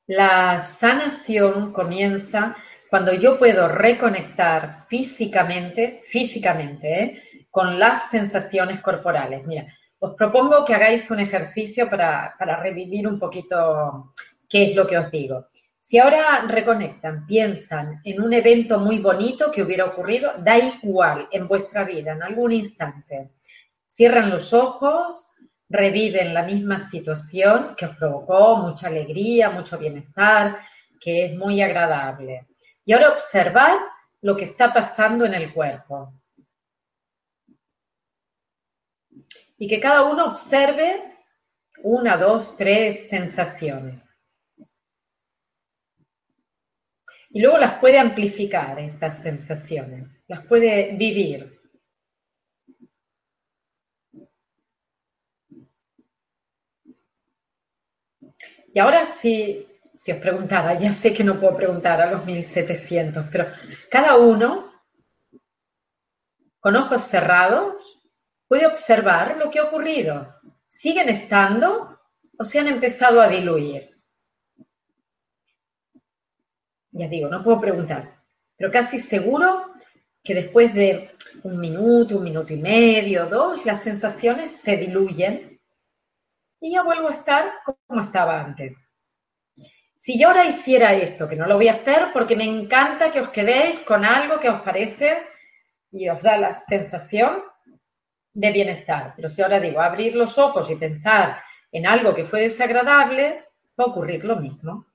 [0.08, 2.56] La sanación comienza
[2.90, 7.22] cuando yo puedo reconectar físicamente, físicamente, ¿eh?
[7.48, 9.46] con las sensaciones corporales.
[9.46, 14.12] Mira, os propongo que hagáis un ejercicio para revivir un poquito
[14.52, 15.48] qué es lo que os digo.
[15.80, 21.48] Si ahora reconectan, piensan en un evento muy bonito que hubiera ocurrido, da igual en
[21.48, 23.30] vuestra vida, en algún instante.
[23.86, 25.26] Cierran los ojos,
[25.70, 30.58] reviven la misma situación que os provocó mucha alegría, mucho bienestar,
[31.00, 32.46] que es muy agradable.
[32.84, 33.78] Y ahora observad
[34.20, 36.12] lo que está pasando en el cuerpo.
[39.56, 41.02] Y que cada uno observe
[41.82, 44.01] una, dos, tres sensaciones.
[47.34, 51.58] Y luego las puede amplificar esas sensaciones, las puede vivir.
[58.74, 63.26] Y ahora sí, si os preguntara, ya sé que no puedo preguntar a los 1700,
[63.30, 63.46] pero
[63.90, 64.72] cada uno,
[66.60, 68.00] con ojos cerrados,
[68.46, 70.28] puede observar lo que ha ocurrido.
[70.66, 71.98] ¿Siguen estando
[72.38, 73.91] o se han empezado a diluir?
[76.92, 78.14] Ya digo, no puedo preguntar,
[78.56, 79.72] pero casi seguro
[80.22, 81.10] que después de
[81.42, 85.58] un minuto, un minuto y medio, dos, las sensaciones se diluyen
[86.60, 87.52] y ya vuelvo a estar
[87.86, 88.76] como estaba antes.
[89.96, 93.20] Si yo ahora hiciera esto, que no lo voy a hacer porque me encanta que
[93.20, 95.16] os quedéis con algo que os parece
[95.90, 97.42] y os da la sensación
[98.34, 102.42] de bienestar, pero si ahora digo abrir los ojos y pensar en algo que fue
[102.42, 103.44] desagradable,
[103.78, 104.86] va a ocurrir lo mismo.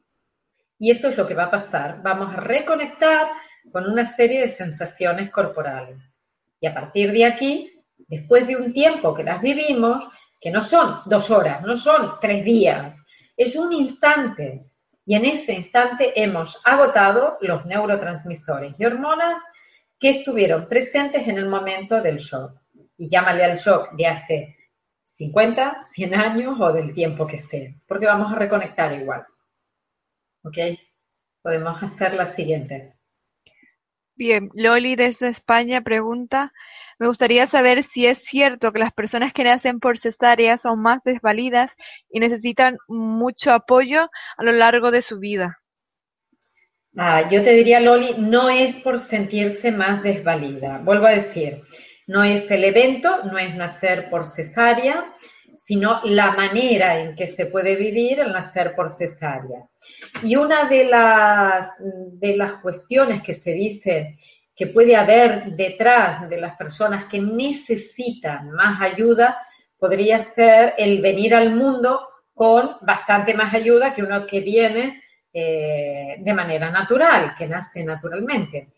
[0.79, 2.01] Y esto es lo que va a pasar.
[2.03, 3.27] Vamos a reconectar
[3.71, 5.97] con una serie de sensaciones corporales.
[6.59, 7.71] Y a partir de aquí,
[8.07, 10.07] después de un tiempo que las vivimos,
[10.39, 12.97] que no son dos horas, no son tres días,
[13.35, 14.65] es un instante.
[15.05, 19.41] Y en ese instante hemos agotado los neurotransmisores y hormonas
[19.99, 22.51] que estuvieron presentes en el momento del shock.
[22.97, 24.57] Y llámale al shock de hace
[25.03, 29.25] 50, 100 años o del tiempo que sea, porque vamos a reconectar igual.
[30.47, 30.79] ¿Ok?
[31.41, 32.93] Podemos hacer la siguiente.
[34.15, 36.51] Bien, Loli desde España pregunta,
[36.97, 41.03] me gustaría saber si es cierto que las personas que nacen por cesárea son más
[41.03, 41.75] desvalidas
[42.09, 45.59] y necesitan mucho apoyo a lo largo de su vida.
[46.97, 50.79] Ah, yo te diría, Loli, no es por sentirse más desvalida.
[50.79, 51.61] Vuelvo a decir,
[52.07, 55.13] no es el evento, no es nacer por cesárea,
[55.67, 59.65] sino la manera en que se puede vivir el nacer por cesárea.
[60.23, 64.15] Y una de las, de las cuestiones que se dice
[64.55, 69.45] que puede haber detrás de las personas que necesitan más ayuda
[69.77, 71.99] podría ser el venir al mundo
[72.33, 75.03] con bastante más ayuda que uno que viene
[75.33, 78.69] eh, de manera natural, que nace naturalmente.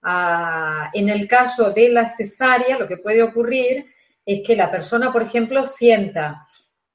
[0.00, 3.84] Ah, en el caso de la cesárea, lo que puede ocurrir
[4.28, 6.46] es que la persona, por ejemplo, sienta,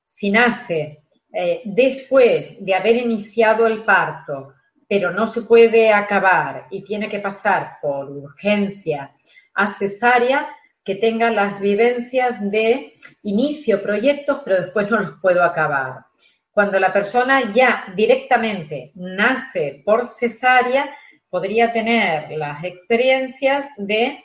[0.05, 0.99] si nace
[1.34, 4.53] eh, después de haber iniciado el parto,
[4.88, 9.15] pero no se puede acabar y tiene que pasar por urgencia
[9.55, 10.47] a cesárea,
[10.86, 16.05] que tenga las vivencias de inicio proyectos, pero después no los puedo acabar.
[16.51, 20.95] Cuando la persona ya directamente nace por cesárea,
[21.31, 24.23] podría tener las experiencias de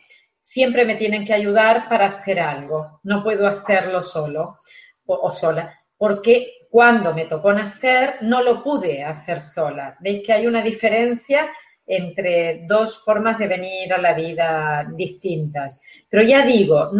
[0.48, 4.60] siempre me tienen que ayudar para hacer algo, no puedo hacerlo solo
[5.04, 9.98] o, sola, porque cuando me tocó nacer no lo pude hacer sola.
[10.00, 11.50] Veis que hay una diferencia
[11.86, 15.80] entre dos formas de venir a la vida distintas.
[16.08, 16.92] Pero ya digo,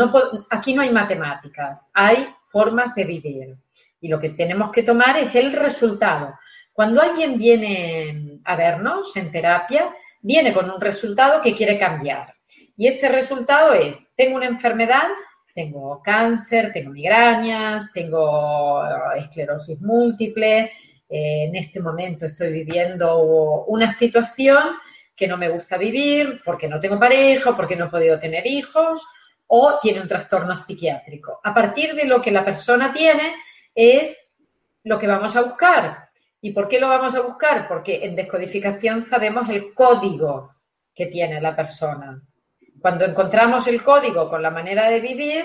[0.51, 3.57] aquí no hay matemáticas, hay formas de vivir.
[3.99, 6.34] Y lo que tenemos que tomar es el resultado.
[6.70, 9.88] Cuando alguien viene a vernos en terapia,
[10.20, 12.38] viene con un resultado que quiere cambiar.
[12.78, 15.08] Y ese resultado es, tengo una enfermedad,
[15.52, 20.70] tengo cáncer, tengo migrañas, tengo eh, esclerosis múltiple,
[21.08, 24.76] eh, en este momento estoy viviendo una situación
[25.16, 29.04] que no me gusta vivir porque no tengo pareja, porque no he podido tener hijos
[29.48, 31.40] o tiene un trastorno psiquiátrico.
[31.42, 33.34] A partir de lo que la persona tiene
[33.74, 34.30] es
[34.84, 36.10] lo que vamos a buscar.
[36.40, 37.66] ¿Y por qué lo vamos a buscar?
[37.66, 40.54] Porque en descodificación sabemos el código
[40.94, 42.22] que tiene la persona.
[42.80, 45.44] Cuando encontramos el código con la manera de vivir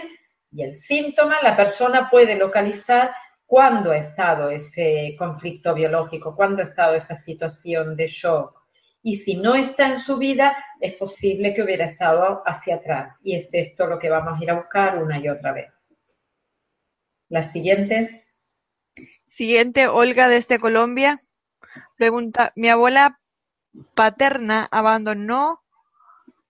[0.52, 3.12] y el síntoma, la persona puede localizar
[3.46, 8.62] cuándo ha estado ese conflicto biológico, cuándo ha estado esa situación de shock.
[9.02, 13.20] Y si no está en su vida, es posible que hubiera estado hacia atrás.
[13.24, 15.74] Y es esto lo que vamos a ir a buscar una y otra vez.
[17.30, 18.26] La siguiente.
[19.26, 21.20] Siguiente, Olga desde Colombia.
[21.98, 23.20] Pregunta, mi abuela
[23.96, 25.63] paterna abandonó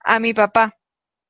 [0.04, 0.78] a mi papá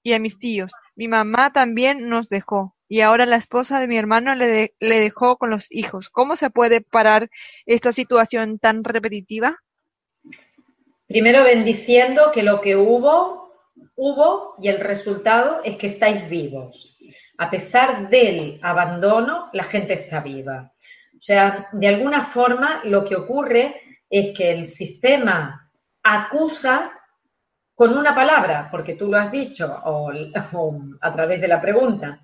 [0.01, 0.71] y a mis tíos.
[0.95, 5.49] Mi mamá también nos dejó y ahora la esposa de mi hermano le, dejó con
[5.49, 6.09] los hijos.
[6.09, 7.29] ¿Cómo se puede parar
[7.65, 9.57] esta situación tan repetitiva?
[11.07, 13.51] Primero bendiciendo que lo que hubo,
[13.95, 16.97] hubo y el resultado es que estáis vivos.
[17.37, 20.71] A pesar del abandono, la gente está viva.
[21.15, 23.75] O sea, de alguna forma lo que ocurre
[24.09, 25.71] es que el sistema
[26.03, 26.91] acusa
[27.83, 30.09] con una palabra, porque tú lo has dicho, o,
[31.01, 32.21] a través de la pregunta,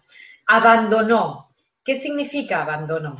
[0.47, 1.53] abandonó.
[1.83, 3.17] ¿Qué significa abandonó?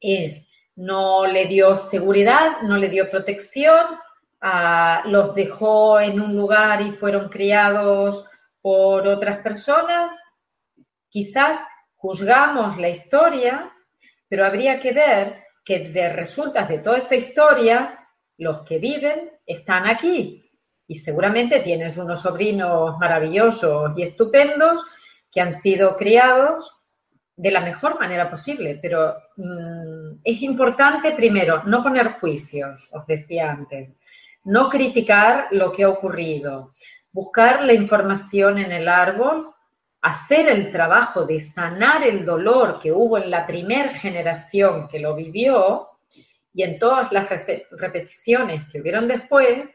[0.00, 3.84] Es no le dio seguridad, no le dio protección,
[4.40, 8.26] ah, los dejó en un lugar y fueron criados
[8.62, 10.18] por otras personas.
[11.10, 11.62] Quizás
[11.96, 13.70] juzgamos la historia,
[14.26, 19.86] pero habría que ver que de resultas de toda esta historia, los que viven están
[19.86, 20.41] aquí.
[20.92, 24.84] Y seguramente tienes unos sobrinos maravillosos y estupendos
[25.32, 26.70] que han sido criados
[27.34, 33.52] de la mejor manera posible, pero mm, es importante primero no poner juicios, os decía
[33.52, 33.88] antes,
[34.44, 36.74] no criticar lo que ha ocurrido,
[37.10, 39.50] buscar la información en el árbol,
[40.02, 45.14] hacer el trabajo de sanar el dolor que hubo en la primera generación que lo
[45.14, 45.88] vivió
[46.52, 47.30] y en todas las
[47.70, 49.74] repeticiones que hubieron después,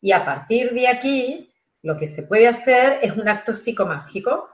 [0.00, 4.48] y a partir de aquí lo que se puede hacer es un acto psicomágico,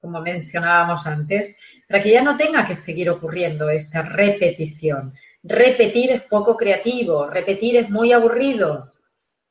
[0.00, 1.56] como mencionábamos antes,
[1.88, 5.14] para que ya no tenga que seguir ocurriendo esta repetición.
[5.42, 8.92] Repetir es poco creativo, repetir es muy aburrido.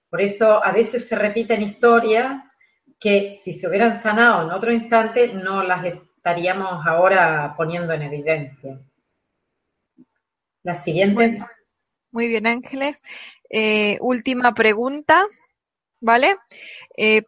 [0.09, 2.45] Por eso a veces se repiten historias
[2.99, 8.79] que si se hubieran sanado en otro instante no las estaríamos ahora poniendo en evidencia.
[10.63, 11.39] La siguiente.
[12.11, 13.01] Muy bien, Ángeles.
[13.49, 15.25] Eh, última pregunta,
[16.01, 16.37] ¿vale?
[16.95, 17.23] Eh,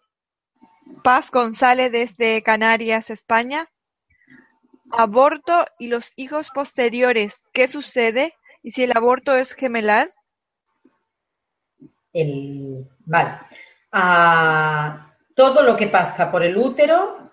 [1.03, 3.67] Paz González desde Canarias, España.
[4.91, 8.33] Aborto y los hijos posteriores, ¿qué sucede?
[8.63, 10.09] ¿Y si el aborto es gemelar?
[12.11, 13.39] El, vale.
[13.91, 17.31] Ah, todo lo que pasa por el útero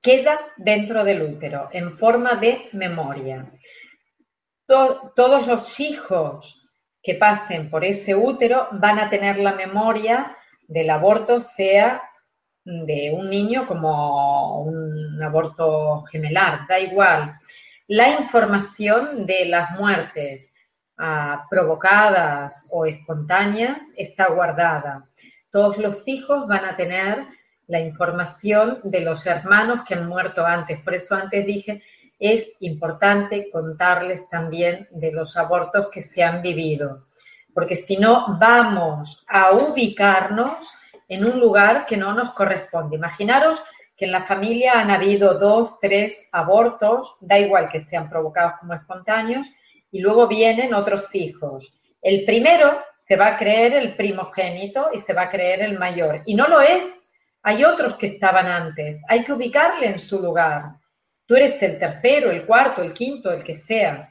[0.00, 3.52] queda dentro del útero en forma de memoria.
[4.66, 6.61] todos los hijos
[7.02, 10.36] que pasen por ese útero van a tener la memoria
[10.68, 12.02] del aborto, sea
[12.64, 17.34] de un niño como un aborto gemelar, da igual.
[17.88, 20.48] La información de las muertes
[20.96, 25.08] ah, provocadas o espontáneas está guardada.
[25.50, 27.26] Todos los hijos van a tener
[27.66, 30.80] la información de los hermanos que han muerto antes.
[30.82, 31.82] Por eso antes dije
[32.22, 37.06] es importante contarles también de los abortos que se han vivido,
[37.52, 40.72] porque si no vamos a ubicarnos
[41.08, 42.94] en un lugar que no nos corresponde.
[42.94, 43.60] Imaginaros
[43.96, 48.74] que en la familia han habido dos, tres abortos, da igual que sean provocados como
[48.74, 49.48] espontáneos,
[49.90, 51.74] y luego vienen otros hijos.
[52.00, 56.22] El primero se va a creer el primogénito y se va a creer el mayor,
[56.24, 56.88] y no lo es.
[57.42, 60.81] Hay otros que estaban antes, hay que ubicarle en su lugar.
[61.26, 64.10] Tú eres el tercero, el cuarto, el quinto, el que sea.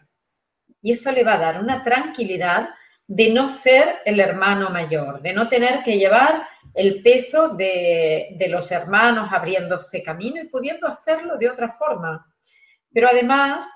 [0.82, 2.70] Y eso le va a dar una tranquilidad
[3.08, 8.72] de no ser el hermano mayor, de no tener que llevar el peso de, los
[8.72, 12.26] hermanos abriéndose camino y pudiendo hacerlo de otra forma.
[12.94, 13.68] Pero además,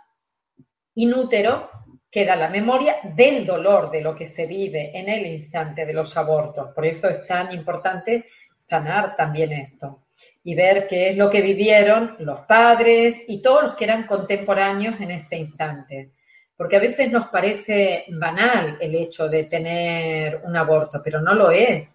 [0.95, 1.69] inútero
[2.09, 6.15] queda la memoria del dolor de lo que se vive en el instante de los
[6.15, 6.73] abortos.
[6.73, 10.04] Por eso es tan importante sanar también esto
[10.47, 15.01] y ver qué es lo que vivieron los padres y todos los que eran contemporáneos
[15.01, 16.11] en ese instante.
[16.55, 21.49] Porque a veces nos parece banal el hecho de tener un aborto, pero no lo
[21.49, 21.91] es.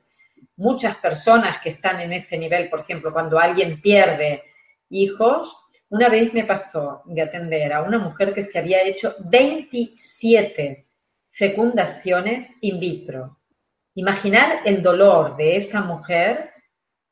[0.56, 4.42] Muchas personas que están en ese nivel, por ejemplo, cuando alguien pierde
[4.88, 5.56] hijos,
[5.88, 10.86] una vez me pasó de atender a una mujer que se había hecho 27
[11.30, 13.38] fecundaciones in vitro.
[13.94, 16.49] Imaginar el dolor de esa mujer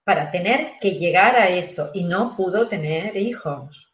[0.09, 3.93] para tener que llegar a esto y no pudo tener hijos.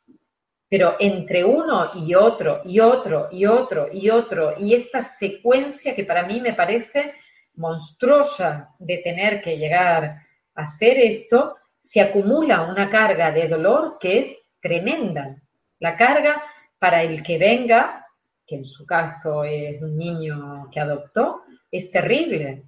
[0.68, 6.04] Pero entre uno y otro y otro y otro y otro y esta secuencia que
[6.04, 7.14] para mí me parece
[7.56, 14.20] monstruosa de tener que llegar a hacer esto, se acumula una carga de dolor que
[14.20, 15.34] es tremenda.
[15.80, 16.40] La carga
[16.78, 18.06] para el que venga
[18.46, 21.42] que en su caso es un niño que adoptó,
[21.72, 22.62] es terrible.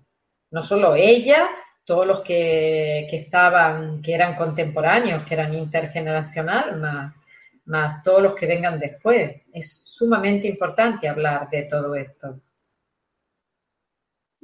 [0.50, 1.48] No solo ella,
[1.86, 7.18] todos los que, estaban, que eran contemporáneos, que eran intergeneracional, más,
[7.64, 9.42] más todos los que vengan después.
[9.52, 12.40] Es sumamente importante hablar de todo esto.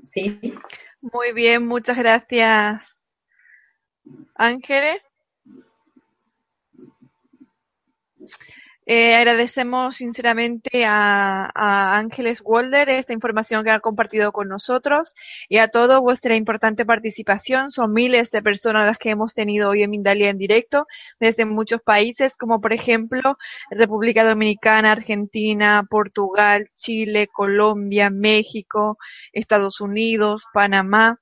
[0.02, 0.54] Sí.
[1.00, 3.04] Muy bien, muchas gracias.
[4.36, 5.02] Ángeles.
[8.84, 11.50] Eh, agradecemos sinceramente a,
[11.98, 15.14] Ángeles Walder esta información que ha compartido con nosotros
[15.48, 17.70] y a todos vuestra importante participación.
[17.70, 20.86] Son miles de personas las que hemos tenido hoy en Mindalia en directo
[21.20, 23.38] desde muchos países como por ejemplo
[23.70, 28.98] República Dominicana, Argentina, Portugal, Chile, Colombia, México,
[29.32, 31.21] Estados Unidos, Panamá.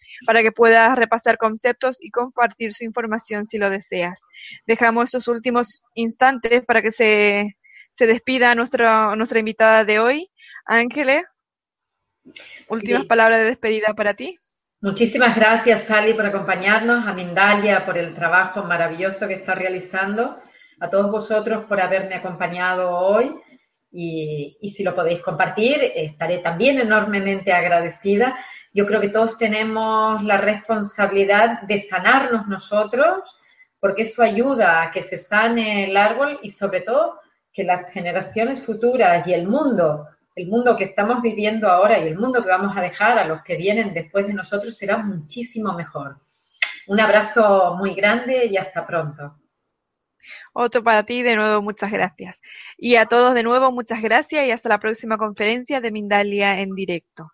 [0.25, 4.21] para que puedas repasar conceptos y compartir su información si lo deseas.
[4.65, 7.57] Dejamos estos últimos instantes para que se,
[7.91, 10.29] se despida nuestra, nuestra invitada de hoy,
[10.65, 11.23] Ángeles.
[12.67, 14.37] Últimas palabras de despedida para ti.
[14.81, 20.41] Muchísimas gracias, Sally, por acompañarnos, a Mindalia por el trabajo maravilloso que está realizando,
[20.79, 23.31] a todos vosotros por haberme acompañado hoy
[23.91, 28.35] y, y si lo podéis compartir, estaré también enormemente agradecida
[28.73, 33.37] yo creo que todos tenemos la responsabilidad de sanarnos nosotros,
[33.79, 37.19] porque eso ayuda a que se sane el árbol y sobre todo
[37.51, 42.17] que las generaciones futuras y el mundo, el mundo que estamos viviendo ahora y el
[42.17, 46.17] mundo que vamos a dejar a los que vienen después de nosotros será muchísimo mejor.
[46.87, 49.35] Un abrazo muy grande y hasta pronto.
[50.53, 52.41] Otro para ti, de nuevo muchas gracias.
[52.77, 56.73] Y a todos de nuevo muchas gracias y hasta la próxima conferencia de Mindalia en
[56.73, 57.31] directo.